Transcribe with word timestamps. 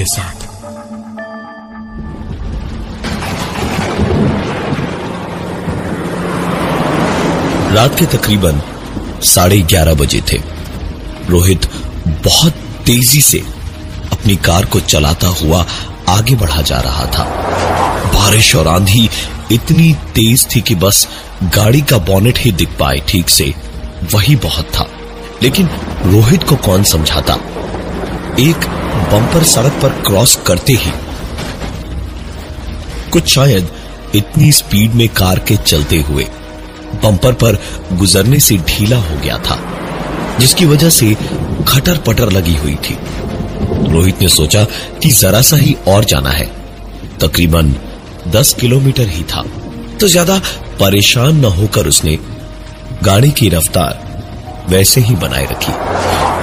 के 0.00 0.04
साथ। 0.04 0.34
रात 7.72 7.98
के 7.98 8.06
तकरीबन 8.06 8.62
साढ़े 9.22 9.58
ग्यारह 9.58 9.94
बजे 9.94 10.22
थे। 10.32 10.36
रोहित 11.28 11.70
बहुत 12.08 12.52
तेज़ी 12.86 13.20
से 13.20 13.38
अपनी 14.12 14.36
कार 14.36 14.64
को 14.64 14.80
चलाता 14.80 15.26
हुआ 15.26 15.66
आगे 16.08 16.34
बढ़ा 16.34 16.62
जा 16.62 16.80
रहा 16.80 17.06
था। 17.06 17.24
बारिश 18.06 18.56
और 18.56 18.68
आंधी 18.68 19.10
इतनी 19.52 19.92
तेज 19.92 20.56
थी 20.56 20.60
कि 20.60 20.74
बस 20.74 21.08
गाड़ी 21.42 21.80
का 21.80 21.98
बॉनेट 21.98 22.38
ही 22.38 22.52
दिख 22.52 22.68
पाए 22.68 23.02
ठीक 23.08 23.28
से। 23.28 23.54
वही 24.14 24.36
बहुत 24.36 24.64
था। 24.64 24.88
लेकिन 25.42 25.66
रोहित 26.04 26.42
को 26.42 26.56
कौन 26.56 26.84
समझाता? 26.84 27.34
एक 28.40 28.79
बम्पर 29.12 29.44
सड़क 29.46 29.78
पर 29.82 30.00
क्रॉस 30.06 30.34
करते 30.46 30.72
ही, 30.74 30.92
कुछ 33.12 33.28
शायद 33.28 33.70
इतनी 34.14 34.50
स्पीड 34.52 34.94
में 34.94 35.08
कार 35.14 35.38
के 35.48 35.56
चलते 35.58 35.96
हुए 36.00 36.26
बम्पर 37.02 37.32
पर 37.34 37.58
गुजरने 37.92 38.38
से 38.40 38.56
ढीला 38.68 38.96
हो 38.98 39.18
गया 39.18 39.38
था, 39.40 39.58
जिसकी 40.38 40.66
वजह 40.66 40.90
से 40.90 41.14
खटर 41.68 41.98
पटर 41.98 42.30
लगी 42.32 42.56
हुई 42.56 42.74
थी। 42.84 42.96
रोहित 43.92 44.20
ने 44.22 44.28
सोचा 44.28 44.64
कि 45.02 45.10
जरा 45.10 45.40
सा 45.42 45.56
ही 45.56 45.76
और 45.88 46.04
जाना 46.04 46.30
है। 46.30 46.46
तकरीबन 47.20 47.74
दस 48.28 48.52
किलोमीटर 48.54 49.08
ही 49.08 49.22
था। 49.24 49.42
तो 50.00 50.08
ज़्यादा 50.08 50.38
परेशान 50.80 51.36
न 51.36 51.44
होकर 51.54 51.86
उसने 51.86 52.18
गाड़ी 53.02 53.30
की 53.30 53.48
रफ्तार 53.48 54.08
वैसे 54.68 55.00
ही 55.00 55.14
बनाए 55.16 55.44
रखी 55.44 55.72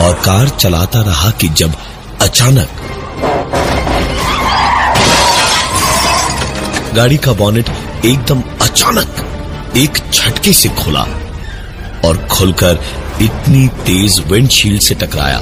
और 0.05 0.13
कार 0.25 0.49
चलाता 0.51 1.01
रहा 1.01 1.29
कि 1.31 1.47
जब 1.51 1.73
अचानक। 2.21 2.81
गाड़ी 6.95 7.17
का 7.17 7.33
बॉनेट 7.41 7.69
एकदम 8.05 8.41
अचानक 8.61 9.75
एक 9.77 9.97
झटके 10.11 10.53
से 10.53 10.69
खुला 10.79 11.01
और 12.07 12.27
खुलकर 12.31 12.79
इतनी 13.21 13.67
तेज 13.85 14.19
विंडशील्ड 14.27 14.81
से 14.81 14.95
टकराया 14.95 15.39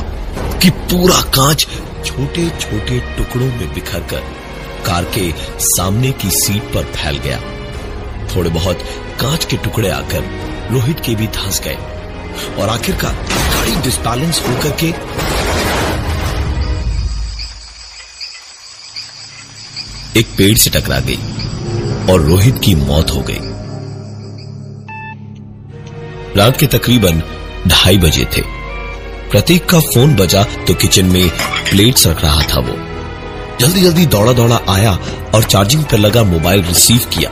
कि 0.62 0.70
पूरा 0.92 1.22
कांच 1.38 1.67
छोटे 2.06 2.50
छोटे 2.59 3.00
टुकड़ों 3.17 3.48
में 3.48 3.73
बिखरकर 3.73 4.23
कार 4.86 5.04
के 5.17 5.32
सामने 5.67 6.12
की 6.22 6.30
सीट 6.32 6.73
पर 6.73 6.84
फैल 6.95 7.17
गया। 7.17 7.39
थोड़े 8.36 8.50
बहुत 8.50 8.80
कांच 9.22 9.45
के 9.45 9.58
टुकड़े 9.58 9.89
आकर 9.89 10.30
रोहित 10.72 11.00
के 11.00 11.16
भी 11.16 11.28
धंस 11.38 11.62
गए 11.64 11.78
और 12.62 12.70
आखिरकार 12.70 13.14
गाड़ी 13.32 13.76
डिस्बैलेंस 13.84 14.42
होकर 14.48 14.78
के 14.84 14.92
एक 20.17 20.27
पेड़ 20.38 20.55
से 20.58 20.69
टकरा 20.69 20.99
गई 20.99 21.17
और 22.11 22.21
रोहित 22.21 22.59
की 22.63 22.73
मौत 22.75 23.11
हो 23.11 23.21
गई। 23.21 23.39
रात 26.38 26.58
के 26.58 26.67
तकरीबन 26.67 27.21
ढाई 27.67 27.97
बजे 27.97 28.25
थे। 28.36 28.41
प्रतीक 29.31 29.66
का 29.66 29.80
फ़ोन 29.86 30.16
बजा 30.16 30.43
तो 30.67 30.73
किचन 30.73 31.05
में 31.05 31.30
प्लेट्स 31.69 32.08
रख 32.08 32.21
रहा 32.23 32.41
था 32.43 32.59
वो। 32.59 32.75
जल्दी 33.59 33.81
जल्दी 33.81 34.05
दौड़ा 34.05 34.33
दौड़ा 34.33 34.59
आया 34.69 34.91
और 35.36 35.43
चार्जिंग 35.45 35.83
पर 35.83 35.98
लगा 35.98 36.23
मोबाइल 36.23 36.64
रिसीव 36.64 37.02
किया। 37.14 37.30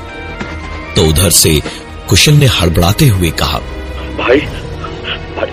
तो 0.96 1.06
उधर 1.10 1.30
से 1.34 1.60
कुशल 2.10 2.34
ने 2.34 2.46
हड़बड़ाते 2.54 3.08
हुए 3.08 3.30
कहा, 3.40 3.60
भाई 4.18 4.40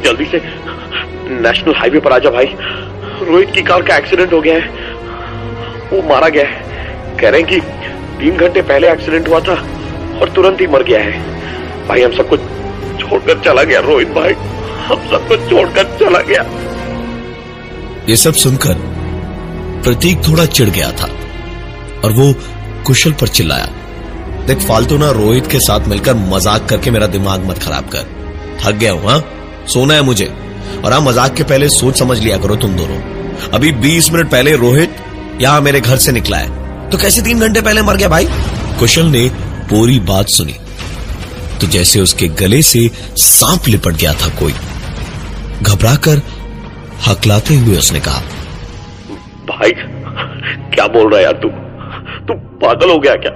जल्दी 0.04 0.24
से 0.24 0.40
नेशनल 1.40 1.74
हाईवे 1.76 2.00
पर 2.00 2.12
आ 2.12 2.16
आजा 2.16 2.30
भाई। 2.30 2.46
रोहित 3.22 3.50
की 3.54 3.62
कार 3.62 3.82
का 3.82 3.96
एक्सीडेंट 3.96 4.32
हो 4.32 4.40
गया 4.40 4.54
है। 4.54 4.68
वो 5.92 6.02
मारा 6.08 6.28
गया 6.28 6.46
है। 6.46 6.59
कह 7.20 7.28
रहे 7.28 7.40
हैं 7.40 7.50
कि 7.50 7.60
तीन 8.20 8.36
घंटे 8.36 8.62
पहले 8.62 8.90
एक्सीडेंट 8.90 9.28
हुआ 9.28 9.40
था 9.40 9.54
और 10.20 10.32
तुरंत 10.34 10.60
ही 10.60 10.66
मर 10.66 10.82
गया 10.82 11.00
है। 11.00 11.12
भाई, 11.88 12.02
हम 12.02 12.12
सबको 12.12 12.36
छोड़कर 12.98 13.40
चला 13.44 13.62
गया, 13.62 13.80
रोहित 13.80 14.08
भाई। 14.08 14.32
हम 14.86 15.08
सबको 15.10 15.36
छोड़कर 15.48 15.96
चला 15.98 16.20
गया। 16.20 16.44
ये 18.08 18.16
सब 18.16 18.34
सुनकर 18.34 18.74
प्रतीक 19.84 20.18
थोड़ा 20.28 20.44
चिढ़ 20.46 20.68
गया 20.68 20.90
था 20.92 21.08
और 22.04 22.12
वो 22.12 22.34
कुशल 22.86 23.12
पर 23.12 23.28
चिल्लाया। 23.28 23.66
देख, 24.46 24.58
फालतू 24.58 24.98
ना 24.98 25.10
रोहित 25.10 25.46
के 25.46 25.58
साथ 25.60 25.88
मिलकर 25.88 26.14
मज़ाक 26.14 26.68
करके 26.68 26.90
मेरा 26.90 27.06
दिमाग 27.06 27.44
मत 27.44 27.58
खराब 27.58 27.88
कर। 27.88 28.06
थक 28.62 28.74
गया 28.74 28.92
हूँ 28.92 29.10
हाँ? 29.10 29.20
सोना 29.66 29.94
है 29.94 30.02
मुझे। 30.02 30.32
और 30.84 30.92
हाँ 30.92 31.00
मज़ाक 31.00 31.34
के 31.34 31.44
पहले 31.44 31.68
सोच 31.68 31.98
समझ 31.98 32.18
लिया 32.18 32.36
करो 32.36 32.56
तुम 32.56 32.76
दोनों। 32.76 33.00
अभी 33.50 33.72
20 33.72 34.12
मिनट 34.12 34.30
पहले 34.30 34.56
रोहित 34.56 34.96
यहाँ 35.40 35.60
मेरे 35.60 35.80
घर 35.80 35.96
से 35.96 36.12
निकला 36.12 36.36
है। 36.36 36.59
तो 36.92 36.98
कैसे 36.98 37.22
तीन 37.22 37.40
घंटे 37.40 37.60
पहले 37.60 37.82
मर 37.82 37.96
गया 37.96 38.08
भाई? 38.08 38.26
कुशल 38.78 39.06
ने 39.06 39.28
पूरी 39.70 40.00
बात 40.00 40.26
सुनी। 40.28 40.52
तो 41.60 41.66
जैसे 41.66 42.00
उसके 42.00 42.28
गले 42.28 42.62
से 42.62 42.90
सांप 43.16 43.68
लिपट 43.68 43.92
गया 43.92 44.12
था 44.12 44.28
कोई। 44.28 44.52
घबराकर 45.62 46.22
हकलाते 47.06 47.54
हुए 47.54 47.76
उसने 47.76 48.00
कहा 48.00 48.20
भाई 49.48 49.72
क्या 50.74 50.86
बोल 50.86 51.10
रहा 51.10 51.18
है 51.18 51.24
यार 51.24 51.32
तू? 51.32 51.48
तू 52.26 52.34
पागल 52.34 52.90
हो 52.90 52.98
गया 52.98 53.14
क्या? 53.16 53.32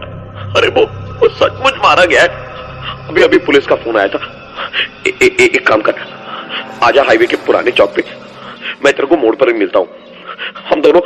अरे 0.56 0.68
वो, 0.68 0.82
वो 1.18 1.28
सचमुच 1.28 1.74
मारा 1.74 2.04
गया 2.04 2.22
है। 2.22 2.28
अभी 3.08 3.22
अभी 3.22 3.38
पुलिस 3.38 3.66
का 3.66 3.74
फ़ोन 3.74 3.96
आया 3.96 4.08
था। 4.08 4.18
ए, 5.06 5.10
ए, 5.22 5.36
ए, 5.40 5.44
एक 5.44 5.66
काम 5.66 5.80
कर। 5.80 5.94
आजा 6.82 7.02
हाईवे 7.02 7.26
के 7.26 7.36
पुराने 7.36 7.70
चौक 7.70 7.94
पे। 7.96 8.04
मैं 8.84 8.92
तेरे 8.94 9.06
को 9.06 9.16
मोड़ 9.16 9.36
पर 9.36 9.48
ही 9.48 9.58
मिलता 9.58 9.78
हूँ। 9.78 9.88
हम 10.70 10.82
दोनों 10.82 11.00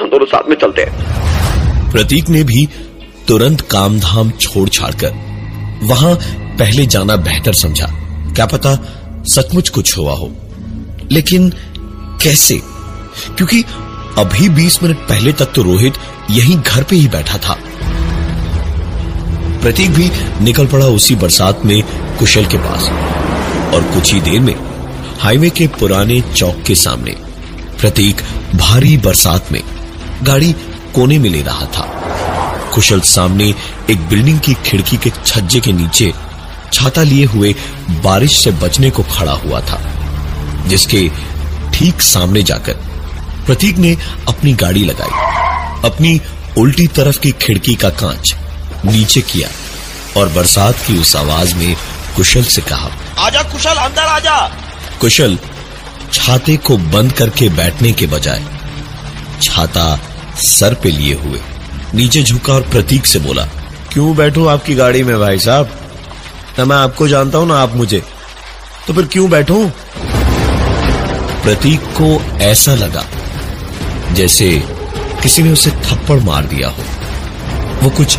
हम 0.00 0.10
दोनों 0.10 0.26
साथ 0.26 0.48
में 0.48 0.56
चलते 0.56 0.82
हैं। 0.82 1.17
प्रतीक 1.92 2.28
ने 2.28 2.42
भी 2.44 2.68
तुरंत 3.28 3.60
काम 3.60 4.00
धाम 4.00 4.30
छोड़ 4.30 4.68
छाड़कर 4.68 5.10
वहाँ 5.82 6.14
पहले 6.58 6.86
जाना 6.86 7.16
बेहतर 7.16 7.52
समझा। 7.52 7.86
क्या 8.34 8.46
पता 8.46 8.74
सचमुच 9.28 9.68
कुछ 9.68 9.98
हुआ 9.98 10.12
हो। 10.12 10.32
लेकिन 11.12 11.50
कैसे? 12.22 12.60
क्योंकि 13.36 13.62
अभी 14.18 14.48
20 14.48 14.82
मिनट 14.82 14.96
पहले 14.96 15.32
तक 15.32 15.46
तो 15.46 15.62
रोहित 15.62 15.94
यहीं 16.30 16.56
घर 16.56 16.82
पे 16.82 16.96
ही 16.96 17.08
बैठा 17.08 17.38
था। 17.38 17.58
प्रतीक 19.62 19.90
भी 19.90 20.10
निकल 20.40 20.66
पड़ा 20.66 20.86
उसी 20.86 21.14
बरसात 21.14 21.64
में 21.64 21.82
कुशल 22.18 22.46
के 22.46 22.56
पास। 22.56 22.82
और 23.74 23.82
कुछ 23.82 24.14
ही 24.14 24.20
देर 24.20 24.40
में 24.40 24.54
हाईवे 25.18 25.50
के 25.50 25.66
पुराने 25.66 26.20
चौक 26.20 26.62
के 26.66 26.74
सामने 26.74 27.16
प्रतीक 27.80 28.16
भारी 28.56 28.96
बरसात 28.96 29.52
में 29.52 29.62
गाड़ी 30.22 30.54
कोने 30.94 31.18
में 31.18 31.30
ले 31.30 31.42
रहा 31.42 31.66
था। 31.66 31.86
कुशल 32.74 33.00
सामने 33.00 33.54
एक 33.90 34.08
बिल्डिंग 34.08 34.40
की 34.40 34.54
खिड़की 34.66 34.96
के 34.96 35.10
छज्जे 35.26 35.60
के 35.60 35.72
नीचे 35.72 36.12
छाता 36.72 37.02
लिए 37.02 37.24
हुए 37.24 37.54
बारिश 38.04 38.38
से 38.38 38.50
बचने 38.62 38.90
को 38.90 39.02
खड़ा 39.02 39.32
हुआ 39.32 39.60
था 39.60 39.80
जिसके 40.66 41.08
ठीक 41.74 42.02
सामने 42.02 42.42
जाकर 42.42 42.74
प्रतीक 43.46 43.78
ने 43.78 43.96
अपनी 44.28 44.52
गाड़ी 44.52 44.84
लगाई। 44.84 45.90
अपनी 45.90 46.20
उल्टी 46.58 46.86
तरफ़ 46.86 47.18
की 47.18 47.32
खिड़की 47.32 47.74
का 47.74 47.90
कांच 47.90 48.34
नीचे 48.84 49.20
किया 49.20 49.48
और 50.20 50.28
बरसात 50.28 50.74
की 50.86 50.98
उस 50.98 51.14
आवाज़ 51.16 51.54
में 51.54 51.74
कुशल 52.16 52.44
से 52.44 52.62
कहा 52.62 52.90
आजा 53.18 53.42
कुशल 53.42 53.74
अंदर 53.74 54.02
आजा! 54.02 54.38
कुशल 55.00 55.38
छाते 56.12 56.56
को 56.56 56.76
बंद 56.76 57.12
करके 57.12 57.48
बैठने 57.48 57.92
के 57.92 58.06
बजाय 58.06 58.44
छाता 59.42 59.84
सर 60.40 60.74
पे 60.82 60.90
लिए 60.90 61.14
हुए। 61.16 61.40
नीचे 61.94 62.22
झुका 62.22 62.52
और 62.54 62.62
प्रतीक 62.70 63.06
से 63.06 63.18
बोला, 63.18 63.44
क्यों 63.92 64.14
बैठू 64.16 64.46
आपकी 64.46 64.74
गाड़ी 64.74 65.02
में 65.02 65.18
भाई 65.20 65.38
साहब? 65.40 65.70
ना 66.58 66.64
मैं 66.64 66.76
आपको 66.76 67.08
जानता 67.08 67.38
हूँ, 67.38 67.46
ना 67.48 67.58
आप 67.58 67.74
मुझे। 67.76 68.02
तो 68.86 68.92
फिर 68.94 69.06
क्यों 69.06 69.28
बैठू? 69.30 69.64
प्रतीक 71.42 71.80
को 71.96 72.10
ऐसा 72.42 72.74
लगा, 72.74 73.04
जैसे 74.12 74.50
किसी 75.22 75.42
ने 75.42 75.52
उसे 75.52 75.70
थप्पड़ 75.70 76.18
मार 76.20 76.44
दिया 76.46 76.68
हो। 76.68 76.84
वो 77.82 77.90
कुछ 77.90 78.16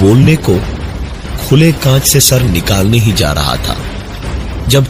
बोलने 0.00 0.36
को 0.48 0.58
खुले 1.40 1.70
कांच 1.74 2.06
से 2.06 2.20
सर 2.20 2.42
निकालने 2.42 2.98
ही 2.98 3.12
जा 3.12 3.32
रहा 3.32 3.56
था, 3.58 3.76
जब 4.68 4.86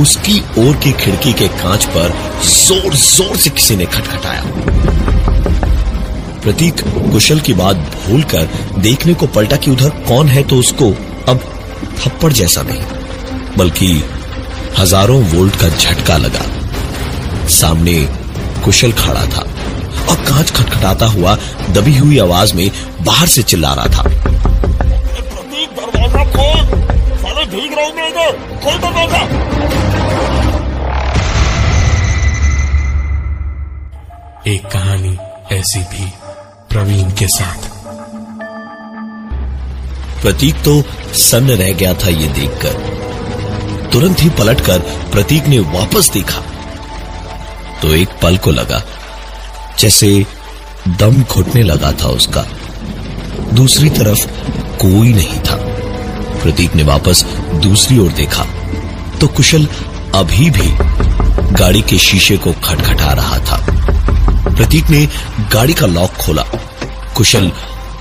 उसकी 0.00 0.40
ओर 0.58 0.76
की 0.76 0.92
खिड़की 0.94 1.32
के 1.32 1.48
कांच 1.54 1.84
पर 1.86 2.12
ज़ोर 2.44 2.94
ज़ोर 2.94 3.36
से 3.36 3.50
किसी 3.50 3.76
ने 3.76 3.86
खटखटाया। 3.86 4.42
प्रतीक 6.42 6.80
कुशल 7.12 7.40
की 7.40 7.54
बात 7.54 7.76
भूलकर 7.96 8.48
देखने 8.78 9.14
को 9.14 9.26
पलटा 9.26 9.56
कि 9.56 9.70
उधर 9.70 9.90
कौन 10.08 10.28
है 10.28 10.42
तो 10.42 10.56
उसको 10.56 10.86
अब 11.28 11.40
थप्पड़ 11.98 12.32
जैसा 12.32 12.62
नहीं 12.62 13.56
बल्कि 13.56 13.88
हज़ारों 14.78 15.20
वोल्ट 15.24 15.56
का 15.56 15.68
झटका 15.68 16.16
लगा। 16.16 16.44
सामने 17.50 17.94
कुशल 18.64 18.92
खड़ा 18.92 19.24
था 19.26 19.42
और 20.10 20.16
कांच 20.28 20.50
खटखटाता 20.50 21.06
हुआ 21.06 21.36
दबी 21.70 21.96
हुई 21.96 22.18
आवाज़ 22.18 22.54
में 22.56 22.70
बाहर 23.06 23.28
से 23.28 23.42
चिल्ला 23.42 23.72
रहा 23.74 23.86
था। 23.86 24.02
प्रतीक 24.02 25.68
दरवाज़ा 25.76 26.24
खोल। 26.32 26.62
साले 27.18 27.44
भीग 27.46 27.74
रहा 27.74 27.86
हूँ 27.86 27.94
मैं 27.96 28.08
इधर। 28.10 28.30
खोल 28.64 28.78
दरवाज़ा। 28.78 29.22
एसीपी 35.52 36.04
प्रवीण 36.70 37.10
के 37.10 37.26
साथ। 37.28 37.68
प्रतीक 40.22 40.54
तो 40.64 40.82
सन्न 41.18 41.50
रह 41.50 41.72
गया 41.72 41.92
था 41.94 42.08
ये 42.08 42.28
देखकर। 42.28 43.88
तुरंत 43.92 44.22
ही 44.22 44.28
पलटकर 44.30 44.78
प्रतीक 45.12 45.46
ने 45.46 45.58
वापस 45.58 46.10
देखा। 46.12 46.42
तो 47.82 47.94
एक 47.94 48.08
पल 48.22 48.36
को 48.36 48.50
लगा, 48.50 48.82
जैसे 49.78 50.26
दम 50.88 51.22
घुटने 51.22 51.62
लगा 51.62 51.92
था 51.92 52.08
उसका। 52.10 52.46
दूसरी 53.52 53.90
तरफ़ 53.90 54.26
कोई 54.78 55.12
नहीं 55.12 55.40
था। 55.40 55.56
प्रतीक 56.42 56.74
ने 56.74 56.82
वापस 56.82 57.24
दूसरी 57.62 57.98
ओर 57.98 58.12
देखा 58.12 58.44
तो 59.20 59.26
कुशल 59.26 59.66
अभी 60.14 60.50
भी 60.50 60.68
गाड़ी 61.54 61.82
के 61.82 61.98
शीशे 61.98 62.36
को 62.36 62.52
खटखटा 62.64 63.12
रहा 63.12 63.38
था। 63.40 63.79
प्रतीक 64.60 64.90
ने 64.90 64.98
गाड़ी 65.52 65.72
का 65.72 65.86
लॉक 65.86 66.16
खोला। 66.16 66.42
कुशल 67.16 67.50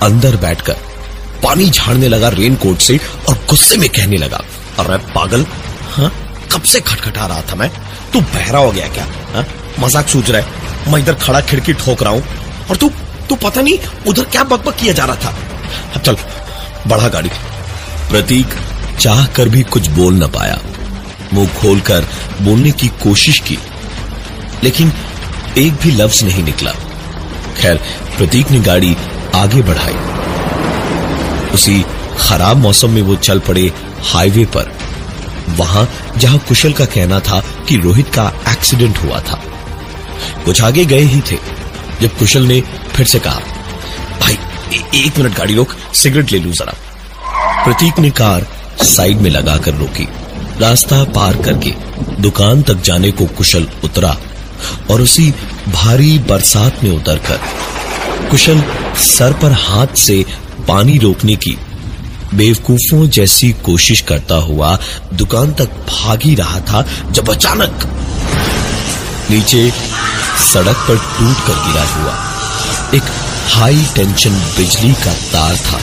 अंदर 0.03 0.35
बैठकर 0.38 0.75
पानी 1.44 1.69
झाड़ने 1.69 2.07
लगा 2.07 2.29
रेनकोट 2.29 2.79
से 2.79 2.97
और 3.29 3.35
गुस्से 3.50 3.77
में 3.77 3.88
कहने 3.89 4.17
लगा, 4.17 4.41
अरे 4.79 4.97
पागल 5.13 5.45
हाँ? 5.91 6.11
कब 6.51 6.63
से 6.63 6.79
खटखटा 6.81 7.25
रहा 7.25 7.41
था 7.41 7.56
मैं? 7.56 7.69
तू 8.13 8.21
बहरा 8.21 8.59
हो 8.59 8.71
गया 8.71 8.88
क्या? 8.88 9.06
हा? 9.33 9.45
मज़ाक 9.79 10.07
सूझ 10.07 10.29
रहा 10.31 10.41
है। 10.41 10.91
मैं 10.91 11.00
इधर 11.00 11.13
खड़ा 11.15 11.41
खिड़की 11.41 11.73
ठोक 11.75 12.03
रहा 12.03 12.13
हूँ। 12.13 12.23
और 12.69 12.77
तू 12.77 12.89
तू 13.29 13.35
पता 13.38 13.61
नहीं 13.61 13.79
उधर 14.07 14.23
क्या 14.25 14.44
बकबक 14.45 14.75
किया 14.75 14.94
जा 14.94 15.06
रहा 15.06 15.15
था। 15.15 16.00
चल, 16.00 16.17
बढ़ा 16.88 17.07
गाड़ी। 17.07 17.29
प्रतीक 18.09 18.59
चाह 19.00 19.25
कर 19.27 19.50
भी 19.50 19.63
कुछ 19.65 19.88
बोल 19.91 20.23
न 20.23 20.27
पाया। 20.29 20.59
मुँह 21.33 21.59
खोलकर 21.61 22.07
बोलने 22.41 22.71
की 22.73 22.88
कोशिश 23.03 23.39
की, 23.39 23.57
लेकिन 24.63 24.91
एक 25.59 25.73
भी 25.73 25.91
लफ्ज 25.91 26.23
नहीं 26.23 26.44
निकला। 26.44 26.71
खैर 27.57 27.77
प्रतीक 28.17 28.51
ने 28.51 28.59
गाड़ी 28.59 28.95
आगे 29.35 29.61
बढ़ाई। 29.61 29.94
उसी 31.53 31.83
खराब 32.19 32.57
मौसम 32.57 32.89
में 32.89 33.01
वो 33.01 33.15
चल 33.15 33.39
पड़े 33.39 33.71
हाईवे 34.03 34.45
पर। 34.45 34.71
वहाँ 35.50 35.88
जहाँ 36.17 36.39
कुशल 36.39 36.73
का 36.73 36.85
कहना 36.85 37.19
था 37.19 37.39
कि 37.67 37.77
रोहित 37.77 38.09
का 38.09 38.31
एक्सीडेंट 38.50 38.97
हुआ 38.97 39.19
था। 39.19 39.41
कुछ 40.45 40.61
आगे 40.61 40.85
गए 40.85 41.01
ही 41.03 41.21
थे 41.21 41.38
जब 42.01 42.17
कुशल 42.17 42.44
ने 42.44 42.61
फिर 42.95 43.06
से 43.06 43.19
कहा 43.19 43.39
भाई 44.21 44.38
ए, 44.73 44.83
एक 44.95 45.17
मिनट 45.17 45.38
गाड़ी 45.38 45.56
रोक 45.56 45.75
सिगरेट 45.94 46.31
ले 46.31 46.39
लू 46.39 46.51
जरा। 46.51 46.73
प्रतीक 47.63 48.00
ने 48.00 48.09
कार 48.11 48.47
साइड 48.83 49.17
में 49.17 49.29
लगाकर 49.29 49.73
रोकी। 49.73 50.07
रास्ता 50.59 51.03
पार 51.03 51.38
करके 51.38 51.73
दुकान 52.21 52.61
तक 52.61 52.81
जाने 52.81 53.11
को 53.11 53.25
कुशल 53.27 53.67
उतरा। 53.83 54.15
और 54.91 55.01
उसी 55.01 55.31
भारी 55.69 56.17
बरसात 56.19 56.83
में 56.83 56.91
उतरकर, 56.91 57.39
कुशल 58.31 58.63
सर 59.06 59.33
पर 59.33 59.51
हाथ 59.51 59.95
से 59.95 60.23
पानी 60.67 60.97
रोकने 60.97 61.35
की 61.35 61.57
बेवकूफों 62.35 63.07
जैसी 63.09 63.51
कोशिश 63.65 64.01
करता 64.09 64.35
हुआ 64.35 64.77
दुकान 65.13 65.53
तक 65.53 65.69
भाग 65.89 66.23
ही 66.23 66.33
रहा 66.35 66.59
था 66.71 66.85
जब 67.11 67.29
अचानक 67.29 67.85
नीचे 69.31 69.69
सड़क 70.53 70.85
पर 70.88 70.97
टूट 70.97 71.45
कर 71.47 71.63
गिरा 71.65 71.83
हुआ 71.94 72.13
एक 72.95 73.09
हाई 73.53 73.85
टेंशन 73.95 74.35
बिजली 74.57 74.94
का 75.06 75.13
तार 75.33 75.56
था 75.67 75.79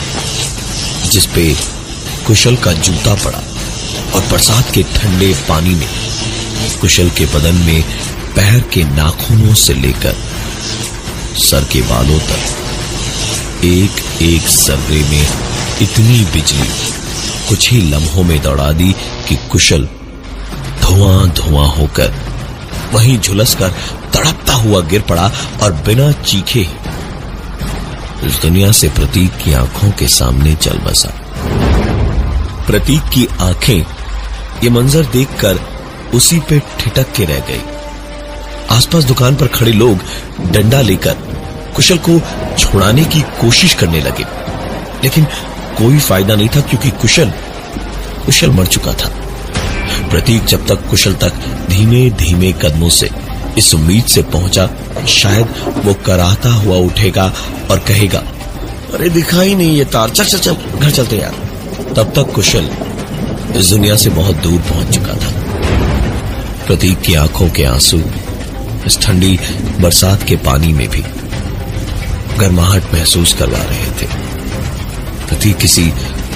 जिसपे 1.10 1.54
कुशल 2.26 2.56
का 2.64 2.72
जूता 2.72 3.14
पड़ा 3.24 3.42
और 4.14 4.26
बरसात 4.32 4.70
के 4.74 4.82
ठंडे 4.96 5.34
पानी 5.48 5.74
में 5.74 5.88
कुशल 6.80 7.10
के 7.18 7.26
बदन 7.34 7.54
में 7.66 7.84
पैर 8.36 8.60
के 8.72 8.82
नाखूनों 8.84 9.54
से 9.54 9.74
लेकर 9.74 10.14
सर 11.40 11.64
के 11.72 11.80
बालों 11.82 12.18
तक 12.18 13.64
एक 13.64 14.22
एक 14.22 14.42
सर्रे 14.42 15.02
में 15.10 15.26
इतनी 15.82 16.24
बिजली, 16.32 16.68
कुछ 17.48 17.70
ही 17.70 17.80
लम्हों 17.80 18.24
में 18.24 18.40
दौड़ा 18.42 18.70
दी 18.72 18.92
कि 19.28 19.36
कुशल 19.52 19.88
धुआँ 20.82 21.28
धुआँ 21.28 21.66
होकर 21.68 22.14
वहीं 22.92 23.18
झुलसकर 23.18 23.70
तड़पता 24.14 24.54
हुआ 24.54 24.80
गिर 24.80 25.02
पड़ा 25.02 25.30
और 25.62 25.72
बिना 25.86 26.10
चीखे 26.12 26.66
इस 28.26 28.40
दुनिया 28.42 28.70
से 28.72 28.88
प्रतीक 28.88 29.36
की 29.36 29.52
आँखों 29.52 29.90
के 29.90 30.08
सामने 30.08 30.54
चल 30.54 30.78
बसा। 30.78 31.08
प्रतीक 32.66 33.02
की 33.14 33.26
आँखें 33.40 33.78
ये 34.64 34.70
मंजर 34.70 35.04
देखकर 35.06 35.60
उसी 36.14 36.38
पे 36.40 36.58
ठिटक 36.80 37.12
के 37.12 37.24
रह 37.24 37.40
गई। 37.40 37.75
आसपास 38.70 39.04
दुकान 39.04 39.36
पर 39.36 39.46
खड़े 39.46 39.72
लोग 39.72 39.98
डंडा 40.50 40.80
लेकर 40.80 41.16
कुशल 41.76 41.98
को 41.98 42.20
छुड़ाने 42.58 43.04
की 43.04 43.20
कोशिश 43.20 43.74
करने 43.74 44.00
लगे। 44.00 44.24
लेकिन 45.04 45.24
कोई 45.78 45.98
फ़ायदा 45.98 46.34
नहीं 46.34 46.48
था 46.48 46.60
क्योंकि 46.60 46.90
कुशल 46.90 47.32
कुशल 48.26 48.50
मर 48.50 48.66
चुका 48.66 48.92
था। 48.92 49.08
प्रतीक 50.10 50.44
जब 50.44 50.66
तक 50.66 50.88
कुशल 50.90 51.14
तक 51.14 51.32
धीमे 51.70 52.10
धीमे 52.10 52.52
कदमों 52.52 52.88
से 52.88 53.10
इस 53.58 53.74
उम्मीद 53.74 54.04
से 54.04 54.22
पहुँचा, 54.22 54.70
शायद 55.08 55.46
वो 55.84 55.94
कराहता 55.94 56.52
हुआ 56.52 56.76
उठेगा 56.76 57.32
और 57.70 57.78
कहेगा, 57.78 58.18
अरे, 58.94 59.08
दिखाई 59.08 59.54
नहीं 59.54 59.70
ये 59.70 59.84
तार। 59.84 60.10
चल 60.10 60.24
चल 60.24 60.38
चल, 60.38 60.56
घर 60.78 60.90
चलते 60.90 61.16
यार। 61.16 61.34
तब 61.96 62.12
तक 62.16 62.32
कुशल 62.34 62.70
इस 63.56 63.66
दुनिया 63.66 63.96
से 63.96 64.10
बहुत 64.10 64.36
दूर 64.36 64.60
पहुँच 64.60 64.94
चुका 64.94 65.14
था। 65.14 65.30
प्रतीक 66.66 67.00
की 67.00 67.14
आँखों 67.14 67.50
के 67.50 67.64
आँसू 67.64 68.02
इस 68.86 68.98
ठंडी 69.00 69.38
बरसात 69.80 70.22
के 70.22 70.36
पानी 70.36 70.72
में 70.72 70.88
भी 70.88 71.02
गर्माहट 72.38 72.92
महसूस 72.94 73.32
करवा 73.34 73.58
रहे 73.58 73.90
थे। 74.00 74.06
प्रतीक 75.28 75.56
किसी 75.56 75.92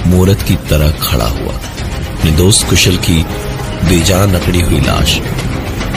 मूर्त 0.07 0.41
की 0.41 0.55
तरह 0.55 0.91
खड़ा 0.91 1.25
हुआ। 1.25 1.53
अपने 1.53 2.31
दोस्त 2.31 2.69
कुशल 2.69 2.97
की 2.97 3.23
बेजान 3.89 4.33
अकड़ी 4.33 4.61
हुई 4.61 4.79
लाश 4.79 5.19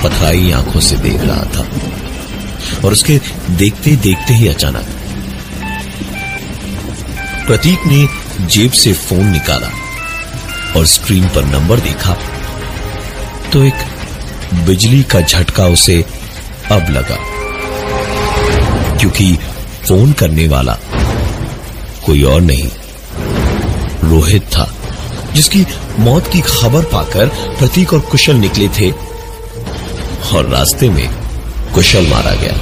पथराई 0.05 0.51
आँखों 0.51 0.81
से 0.81 0.97
देख 0.97 1.21
रहा 1.21 1.45
था। 1.57 1.67
और 2.85 2.93
उसके 2.93 3.21
देखते 3.51 3.97
देखते 3.97 4.35
ही 4.35 4.49
अचानक 4.49 4.85
प्रतीक 7.47 7.87
ने 7.87 8.07
जेब 8.47 8.73
से 8.73 8.93
फ़ोन 8.93 9.27
निकाला 9.27 9.71
और 10.77 10.87
स्क्रीन 10.87 11.29
पर 11.29 11.45
नंबर 11.45 11.81
देखा। 11.81 12.17
तो 13.53 13.65
एक 13.65 13.85
बिजली 14.55 15.03
का 15.03 15.21
झटका 15.21 15.67
उसे 15.67 16.05
अब 16.73 16.91
लगा। 16.91 17.17
क्योंकि 18.97 19.39
फ़ोन 19.89 20.13
करने 20.13 20.49
वाला 20.49 20.79
कोई 22.07 22.23
और 22.23 22.41
नहीं, 22.41 22.71
रोहित 24.05 24.43
था, 24.43 24.75
जिसकी 25.35 25.67
मौत 25.99 26.27
की 26.27 26.41
खबर 26.41 26.85
पाकर 26.85 27.27
प्रतीक 27.27 27.93
और 27.93 28.01
कुशल 28.01 28.35
निकले 28.37 28.69
थे 28.69 28.91
और 30.35 30.49
रास्ते 30.49 30.91
में 30.91 31.11
कुशल 31.75 32.07
मारा 32.07 32.35
गया। 32.35 32.55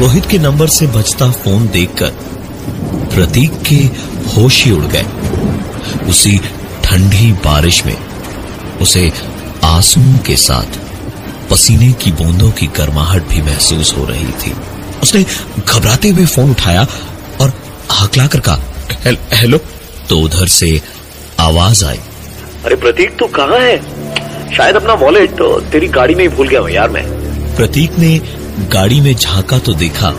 रोहित 0.00 0.26
के 0.26 0.38
नंबर 0.38 0.66
से 0.66 0.86
बचता 0.86 1.30
फ़ोन 1.30 1.68
देखकर 1.68 2.08
प्रतीक 3.14 3.62
के 3.62 3.76
होश 4.30 4.64
ही 4.64 4.70
उड़ 4.70 4.84
गए। 4.84 5.06
उसी 6.08 6.40
ठंडी 6.84 7.32
बारिश 7.32 7.86
में 7.86 7.96
उसे 8.80 9.12
आंसुओं 9.64 10.18
के 10.18 10.36
साथ 10.36 10.87
पसीने 11.58 11.92
की 12.02 12.10
बूंदों 12.12 12.50
की 12.58 12.66
गर्माहट 12.74 13.22
भी 13.28 13.40
महसूस 13.42 13.92
हो 13.96 14.04
रही 14.06 14.32
थी। 14.40 14.52
उसने 15.02 15.22
घबराते 15.60 16.08
हुए 16.08 16.26
फ़ोन 16.26 16.50
उठाया 16.50 16.82
और 17.40 17.52
हकलाकर 17.92 18.40
कहा 18.48 18.58
हेलो। 19.34 19.58
तो 20.08 20.18
उधर 20.20 20.46
से 20.48 20.68
आवाज़ 21.40 21.84
आई। 21.84 21.98
अरे 22.64 22.76
प्रतीक 22.76 23.16
तू 23.18 23.26
कहाँ 23.38 23.58
है? 23.60 23.76
शायद 24.56 24.76
अपना 24.76 24.94
वॉलेट 25.02 25.30
तो 25.38 25.48
तेरी 25.72 25.88
गाड़ी 25.98 26.14
में 26.14 26.22
ही 26.24 26.28
भूल 26.36 26.48
गया 26.48 26.60
हूँ 26.60 26.70
यार 26.70 26.90
मैं। 26.90 27.04
प्रतीक 27.56 27.98
ने 27.98 28.14
गाड़ी 28.72 29.00
में 29.00 29.14
झांका 29.14 29.58
तो 29.58 29.74
देखा 29.76 30.10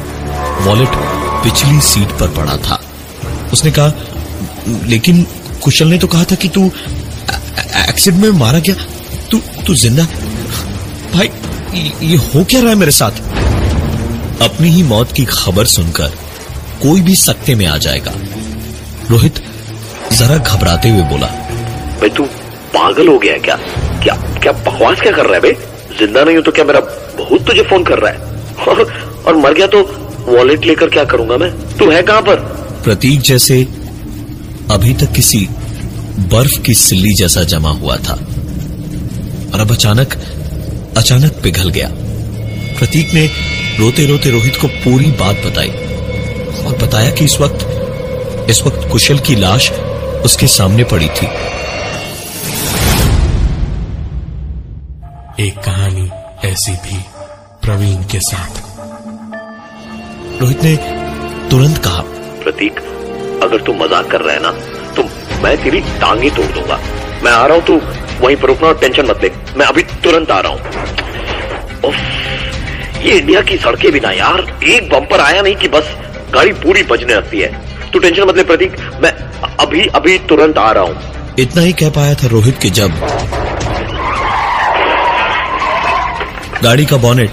वॉलेट 0.68 1.02
पिछली 1.44 1.80
सीट 1.84 2.20
पर 2.20 2.36
पड़ा 2.38 2.58
था। 2.68 2.82
उसने 3.54 3.72
कहा 3.80 3.94
लेकिन 4.88 5.26
कुशल 5.64 5.88
ने 5.88 5.98
तो 5.98 6.08
कहा 6.08 6.24
था 6.24 6.36
कि 6.36 6.50
तू 6.50 6.66
एक्सीडेंट 7.90 8.24
में 8.24 8.40
मारा 8.40 8.60
गया। 8.60 8.76
तू 9.32 9.42
तू 9.66 9.76
ज़िंदा 9.78 10.08
भाई 11.14 11.30
ये 12.04 12.16
हो 12.16 12.44
क्या 12.44 12.60
रहा 12.62 12.70
है 12.70 12.76
मेरे 12.76 12.92
साथ? 12.92 13.12
अपनी 14.42 14.70
ही 14.70 14.84
मौत 14.84 15.12
की 15.12 15.26
खबर 15.26 15.66
सुनकर 15.66 16.12
कोई 16.82 17.02
भी 17.02 17.16
सकते 17.16 17.56
में 17.56 17.66
आ 17.66 17.78
जाएगा। 17.78 18.12
रोहित 19.12 19.42
जरा 20.14 20.38
घबराते 20.38 20.90
हुए 20.90 21.04
बोला 21.10 21.28
भाई 22.00 22.10
तू 22.10 22.24
पागल 22.76 23.08
हो 23.08 23.18
गया 23.20 23.38
क्या? 23.38 23.56
क्या 24.04 24.16
क्या 24.42 24.52
बकवास 24.52 25.02
क्या 25.02 25.12
कर 25.12 25.26
रहा 25.26 25.36
है 25.36 25.42
बे? 25.42 25.52
ज़िंदा 26.00 26.24
नहीं 26.24 26.36
हो 26.36 26.42
तो 26.42 26.52
क्या 26.52 26.66
मेरा 26.66 26.80
बहुत 27.18 27.46
तुझे 27.48 27.64
फ़ोन 27.64 27.84
कर 27.84 28.00
रहा 28.00 28.12
है? 28.12 28.18
और, 28.68 28.82
और 29.28 29.38
मर 29.38 29.54
गया 29.54 29.68
तो 29.68 29.82
वॉलेट 30.28 30.66
लेकर 30.66 30.90
क्या 30.90 31.04
करूँगा 31.06 31.38
मैं? 31.38 31.52
तू 31.78 31.90
है 31.92 32.02
कहाँ 32.04 32.22
पर? 32.22 32.36
प्रतीक 32.84 33.22
जैसे 33.22 33.62
अभी 34.72 34.94
तक 34.94 35.12
किसी 35.12 35.48
बर्फ़ 36.32 36.60
की 36.62 36.74
सिल्ली 36.74 37.14
जैसा 37.14 37.44
जमा 37.44 37.72
हुआ 37.72 37.96
था। 37.98 38.14
और 39.54 39.60
अब 39.60 39.72
अचानक 39.72 40.14
अचानक 41.00 41.42
पिघल 41.44 41.70
गया। 41.70 41.90
प्रतीक 42.80 43.14
ने 43.14 43.26
रोते 43.80 44.06
रोते 44.08 44.32
रोहित 44.32 44.56
को 44.56 44.68
पूरी 44.80 45.12
बात 45.20 45.46
बताई 45.46 45.70
और 46.62 46.78
बताया 46.78 47.12
कि 47.12 47.26
इस 47.26 47.40
वक्त 47.42 48.50
इस 48.50 48.62
वक्त 48.64 48.88
कुशल 48.92 49.20
की 49.20 49.36
लाश 49.36 49.70
उसके 50.26 50.48
सामने 50.50 50.84
पड़ी 50.84 51.08
थी। 51.10 51.28
एक 55.40 55.60
कहानी 55.66 56.10
ऐसी 56.46 56.72
भी 56.86 56.98
प्रवीण 57.64 58.04
के 58.12 58.20
साथ। 58.22 58.62
रोहित 60.42 60.64
ने 60.64 60.76
तुरंत 61.52 61.78
कहा 61.78 62.02
प्रतीक 62.44 62.80
अगर 63.44 63.62
तू 63.62 63.74
मज़ाक 63.76 64.12
कर 64.12 64.22
रहा 64.22 64.34
है 64.34 64.42
ना 64.42 64.52
तो 64.96 65.04
मैं 65.44 65.56
तेरी 65.64 65.82
टांगे 66.00 66.30
तोड़ 66.32 66.52
दूँगा। 66.54 66.80
मैं 67.24 67.32
आ 67.32 67.46
रहा 67.46 67.56
हूँ 67.56 67.66
तू 67.66 67.80
वहीं 68.22 68.36
पर 68.36 68.48
रुकना 68.48 68.68
और 68.68 68.78
टेंशन 68.80 69.06
मत 69.06 69.24
ले। 69.24 69.32
मैं 69.58 69.66
अभी 69.66 69.84
तुरंत 70.04 70.32
आ 70.32 70.40
रहा 70.40 70.52
हूँ। 70.52 70.60
ये 73.04 73.18
इंडिया 73.18 73.42
की 73.42 73.58
सड़कें 73.58 73.92
भी 73.92 74.00
ना 74.00 74.12
यार। 74.12 74.40
एक 74.66 74.90
बम्पर 74.90 75.20
आया 75.22 75.42
नहीं 75.42 75.56
कि 75.56 75.68
बस 75.68 75.96
गाड़ी 76.34 76.52
पूरी 76.56 76.84
बजने 76.84 77.14
लगती 77.16 77.40
है। 77.40 77.92
तू 77.92 78.00
टेंशन 78.00 78.24
मत 78.24 78.38
ले 78.38 78.44
प्रतीक, 78.44 78.76
मैं 79.02 79.12
अभी 79.58 79.86
अभी 79.96 80.18
तुरंत 80.30 80.58
आ 80.58 80.72
रहा 80.72 80.84
हूँ। 80.84 81.36
इतना 81.40 81.62
ही 81.62 81.74
कह 81.74 81.90
पाया 81.90 82.14
था 82.14 82.28
रोहित 82.28 82.58
के 82.62 82.70
जब 82.72 82.92
गाड़ी 86.64 86.86
का 86.86 86.98
बॉनेट 86.98 87.32